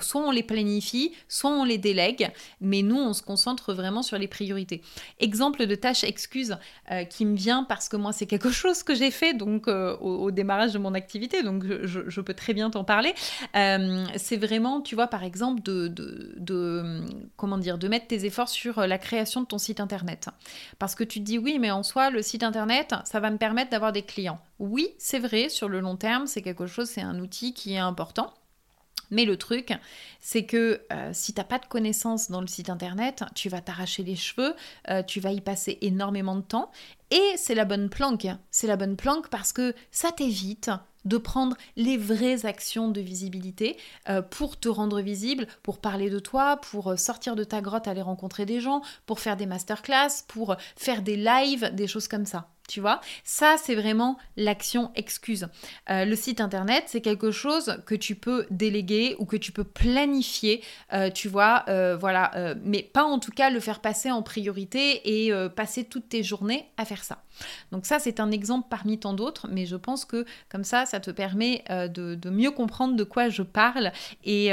soit 0.00 0.20
on 0.20 0.30
les 0.30 0.42
planifie, 0.42 1.12
soit 1.28 1.50
on 1.50 1.64
les 1.64 1.78
délègue, 1.78 2.30
mais 2.60 2.82
nous, 2.82 2.98
on 2.98 3.12
se 3.12 3.22
concentre 3.22 3.72
vraiment 3.72 4.02
sur 4.02 4.18
les 4.18 4.28
priorités. 4.28 4.82
Exemple 5.18 5.66
de 5.66 5.74
tâche 5.74 6.04
excuse 6.04 6.56
euh, 6.90 7.04
qui 7.04 7.24
me 7.24 7.36
vient 7.36 7.64
parce 7.64 7.88
que 7.88 7.96
moi, 7.96 8.12
c'est 8.12 8.26
quelque 8.26 8.50
chose 8.62 8.82
que 8.82 8.94
j'ai 8.94 9.10
fait 9.10 9.34
donc 9.34 9.66
au, 9.68 10.30
démarrage 10.30 10.72
de 10.72 10.78
mon 10.78 10.94
activité, 10.94 11.42
donc 11.42 11.64
je, 11.64 12.20
peux 12.20 12.34
très 12.34 12.52
bien 12.52 12.70
t'en 12.70 12.84
parler. 12.84 13.14
c'est 13.54 14.36
vraiment, 14.36 14.80
tu 14.82 14.94
vois, 14.94 15.06
par 15.06 15.24
exemple, 15.24 15.62
de, 15.62 17.00
comment 17.36 17.58
dire, 17.58 17.78
de 17.78 17.88
mettre 17.88 18.06
tes 18.08 18.24
efforts 18.24 18.48
sur 18.48 18.86
la 18.86 18.98
création 18.98 19.40
de 19.40 19.46
ton 19.46 19.58
site 19.58 19.80
internet. 19.80 20.28
Parce 20.78 20.94
que 20.94 21.04
tu 21.04 21.20
te 21.20 21.24
dis 21.24 21.38
oui, 21.38 21.58
mais 21.58 21.70
en 21.70 21.82
soi, 21.82 22.10
le 22.10 22.22
site 22.22 22.42
internet, 22.42 22.94
ça 23.04 23.20
va 23.20 23.30
me 23.30 23.38
permettre 23.38 23.70
d'avoir 23.70 23.92
des 23.92 24.02
clients. 24.02 24.40
Oui, 24.58 24.88
c'est 24.98 25.18
vrai, 25.18 25.48
sur 25.48 25.68
le 25.68 25.80
long 25.80 25.96
terme, 25.96 26.26
c'est 26.26 26.42
quelque 26.42 26.66
chose, 26.66 26.88
c'est 26.88 27.02
un 27.02 27.18
outil 27.20 27.54
qui 27.54 27.74
est 27.74 27.78
important. 27.78 28.34
Mais 29.10 29.24
le 29.24 29.36
truc, 29.36 29.72
c'est 30.20 30.44
que 30.44 30.82
euh, 30.92 31.10
si 31.12 31.32
tu 31.32 31.40
n'as 31.40 31.44
pas 31.44 31.58
de 31.58 31.66
connaissances 31.66 32.30
dans 32.30 32.40
le 32.40 32.46
site 32.46 32.70
internet, 32.70 33.24
tu 33.34 33.48
vas 33.48 33.60
t'arracher 33.60 34.02
les 34.02 34.16
cheveux, 34.16 34.54
euh, 34.90 35.02
tu 35.02 35.20
vas 35.20 35.32
y 35.32 35.40
passer 35.40 35.78
énormément 35.80 36.36
de 36.36 36.42
temps. 36.42 36.70
Et 37.10 37.34
c'est 37.36 37.54
la 37.54 37.64
bonne 37.64 37.88
planque. 37.88 38.26
C'est 38.50 38.66
la 38.66 38.76
bonne 38.76 38.96
planque 38.96 39.28
parce 39.28 39.52
que 39.52 39.74
ça 39.90 40.12
t'évite 40.12 40.70
de 41.08 41.16
prendre 41.16 41.56
les 41.76 41.96
vraies 41.96 42.46
actions 42.46 42.88
de 42.88 43.00
visibilité 43.00 43.76
euh, 44.08 44.22
pour 44.22 44.58
te 44.58 44.68
rendre 44.68 45.00
visible, 45.00 45.46
pour 45.62 45.78
parler 45.78 46.10
de 46.10 46.18
toi, 46.18 46.58
pour 46.70 46.92
euh, 46.92 46.96
sortir 46.96 47.34
de 47.34 47.44
ta 47.44 47.60
grotte, 47.60 47.88
aller 47.88 48.02
rencontrer 48.02 48.46
des 48.46 48.60
gens, 48.60 48.82
pour 49.06 49.20
faire 49.20 49.36
des 49.36 49.46
masterclass, 49.46 50.24
pour 50.28 50.56
faire 50.76 51.02
des 51.02 51.16
lives, 51.16 51.74
des 51.74 51.86
choses 51.86 52.08
comme 52.08 52.26
ça 52.26 52.48
tu 52.68 52.80
vois. 52.80 53.00
Ça, 53.24 53.56
c'est 53.60 53.74
vraiment 53.74 54.18
l'action 54.36 54.92
excuse. 54.94 55.48
Euh, 55.90 56.04
le 56.04 56.14
site 56.14 56.40
internet, 56.40 56.84
c'est 56.86 57.00
quelque 57.00 57.32
chose 57.32 57.78
que 57.86 57.94
tu 57.94 58.14
peux 58.14 58.46
déléguer 58.50 59.16
ou 59.18 59.24
que 59.24 59.36
tu 59.36 59.50
peux 59.50 59.64
planifier, 59.64 60.62
euh, 60.92 61.10
tu 61.10 61.28
vois, 61.28 61.64
euh, 61.68 61.96
voilà, 61.96 62.54
mais 62.62 62.82
pas 62.82 63.04
en 63.04 63.18
tout 63.18 63.32
cas 63.32 63.50
le 63.50 63.58
faire 63.58 63.80
passer 63.80 64.10
en 64.10 64.22
priorité 64.22 65.26
et 65.26 65.32
passer 65.56 65.84
toutes 65.84 66.10
tes 66.10 66.22
journées 66.22 66.70
à 66.76 66.84
faire 66.84 67.02
ça. 67.02 67.22
Donc 67.72 67.86
ça, 67.86 67.98
c'est 67.98 68.20
un 68.20 68.30
exemple 68.30 68.68
parmi 68.68 69.00
tant 69.00 69.14
d'autres, 69.14 69.48
mais 69.50 69.64
je 69.64 69.76
pense 69.76 70.04
que 70.04 70.26
comme 70.50 70.64
ça, 70.64 70.84
ça 70.84 71.00
te 71.00 71.10
permet 71.10 71.64
de, 71.70 72.28
mieux 72.28 72.50
comprendre 72.50 72.94
de 72.94 73.04
quoi 73.04 73.30
je 73.30 73.42
parle 73.42 73.92
et 74.24 74.50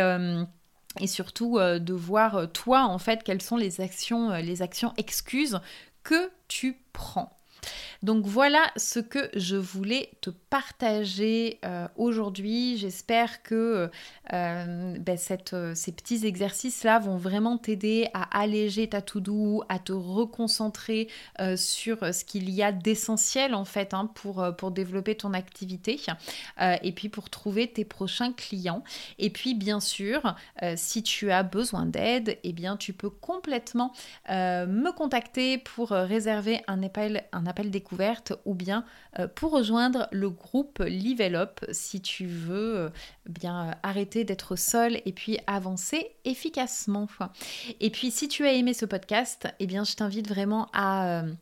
et 1.02 1.08
surtout 1.08 1.60
de 1.60 1.94
voir 1.94 2.50
toi 2.54 2.84
en 2.84 3.00
fait 3.00 3.24
quelles 3.24 3.42
sont 3.42 3.58
les 3.58 3.82
actions, 3.82 4.30
les 4.32 4.62
actions 4.62 4.94
excuses 4.96 5.60
que 6.04 6.32
tu 6.48 6.80
prends. 6.94 7.35
Donc 8.04 8.26
voilà 8.26 8.72
ce 8.78 9.00
que 9.00 9.30
je 9.34 9.56
voulais 9.56 10.12
te 10.22 10.30
partager 10.30 11.60
euh, 11.66 11.88
aujourd'hui. 11.96 12.78
J'espère 12.78 13.42
que 13.44 13.90
euh, 14.34 14.98
ben, 14.98 15.18
euh, 15.54 15.76
ces 15.76 15.92
petits 15.92 16.26
exercices-là 16.26 17.00
vont 17.00 17.18
vraiment 17.18 17.58
t'aider 17.58 18.08
à 18.14 18.40
alléger 18.40 18.88
ta 18.88 19.02
to-do, 19.02 19.64
à 19.70 19.80
te 19.80 19.92
reconcentrer 19.92 21.08
sur 21.56 22.14
ce 22.14 22.24
qu'il 22.24 22.50
y 22.50 22.64
a 22.64 22.72
d'essentiel 22.72 23.56
en 23.56 23.66
fait 23.66 23.94
hein, 23.94 24.10
pour, 24.14 24.46
pour 24.58 24.72
développer 24.72 25.16
ton 25.16 25.34
activité 25.34 26.00
et 26.60 26.92
puis 26.92 27.10
pour 27.10 27.30
trouver 27.30 27.68
tes 27.68 27.86
prochains 27.86 28.32
clients. 28.32 28.84
Et 29.20 29.30
puis 29.30 29.54
bien 29.54 29.80
sûr, 29.80 30.36
si 30.76 31.04
tu 31.04 31.32
as 31.32 31.44
besoin 31.44 31.86
d'aide, 31.86 32.38
eh 32.44 32.54
bien 32.54 32.78
tu 32.78 32.94
peux 32.94 33.10
complètement 33.10 33.92
me 34.30 34.92
contacter 34.92 35.58
pour 35.58 35.90
réserver 35.90 36.62
un 36.68 36.84
appel, 36.84 37.24
un 37.32 37.46
appel 37.46 37.55
découverte 37.64 38.34
ou 38.46 38.54
bien 38.54 38.86
pour 39.36 39.52
rejoindre 39.52 40.08
le 40.12 40.30
groupe 40.30 40.80
Level 40.80 41.36
si 41.72 42.02
tu 42.02 42.26
veux 42.26 42.78
euh, 42.78 42.90
bien 43.28 43.70
euh, 43.70 43.72
arrêter 43.84 44.24
d'être 44.24 44.56
seul 44.56 45.02
et 45.06 45.12
puis 45.12 45.40
avancer 45.48 46.12
efficacement. 46.24 47.08
Et 47.80 47.90
puis 47.90 48.12
si 48.12 48.28
tu 48.28 48.46
as 48.46 48.54
aimé 48.54 48.74
ce 48.74 48.86
podcast, 48.86 49.48
eh 49.60 49.68
bien 49.68 49.84
je 49.84 49.96
t'invite 49.96 50.28
vraiment 50.28 50.70
à 50.74 51.20
euh, 51.20 51.34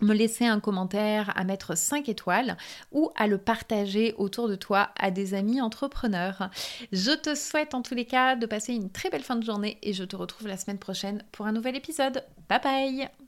me 0.00 0.14
laisser 0.14 0.44
un 0.44 0.60
commentaire, 0.60 1.32
à 1.36 1.44
mettre 1.44 1.76
5 1.76 2.08
étoiles 2.08 2.56
ou 2.92 3.10
à 3.16 3.26
le 3.26 3.38
partager 3.38 4.14
autour 4.18 4.48
de 4.48 4.56
toi 4.56 4.90
à 4.98 5.10
des 5.10 5.34
amis 5.34 5.60
entrepreneurs. 5.60 6.50
Je 6.92 7.12
te 7.12 7.34
souhaite 7.34 7.74
en 7.74 7.82
tous 7.82 7.94
les 7.94 8.04
cas 8.04 8.36
de 8.36 8.46
passer 8.46 8.74
une 8.74 8.90
très 8.90 9.10
belle 9.10 9.24
fin 9.24 9.36
de 9.36 9.44
journée 9.44 9.78
et 9.82 9.92
je 9.92 10.04
te 10.04 10.16
retrouve 10.16 10.48
la 10.48 10.56
semaine 10.56 10.78
prochaine 10.78 11.22
pour 11.32 11.46
un 11.46 11.52
nouvel 11.52 11.76
épisode. 11.76 12.24
Bye 12.48 12.60
bye 12.62 13.25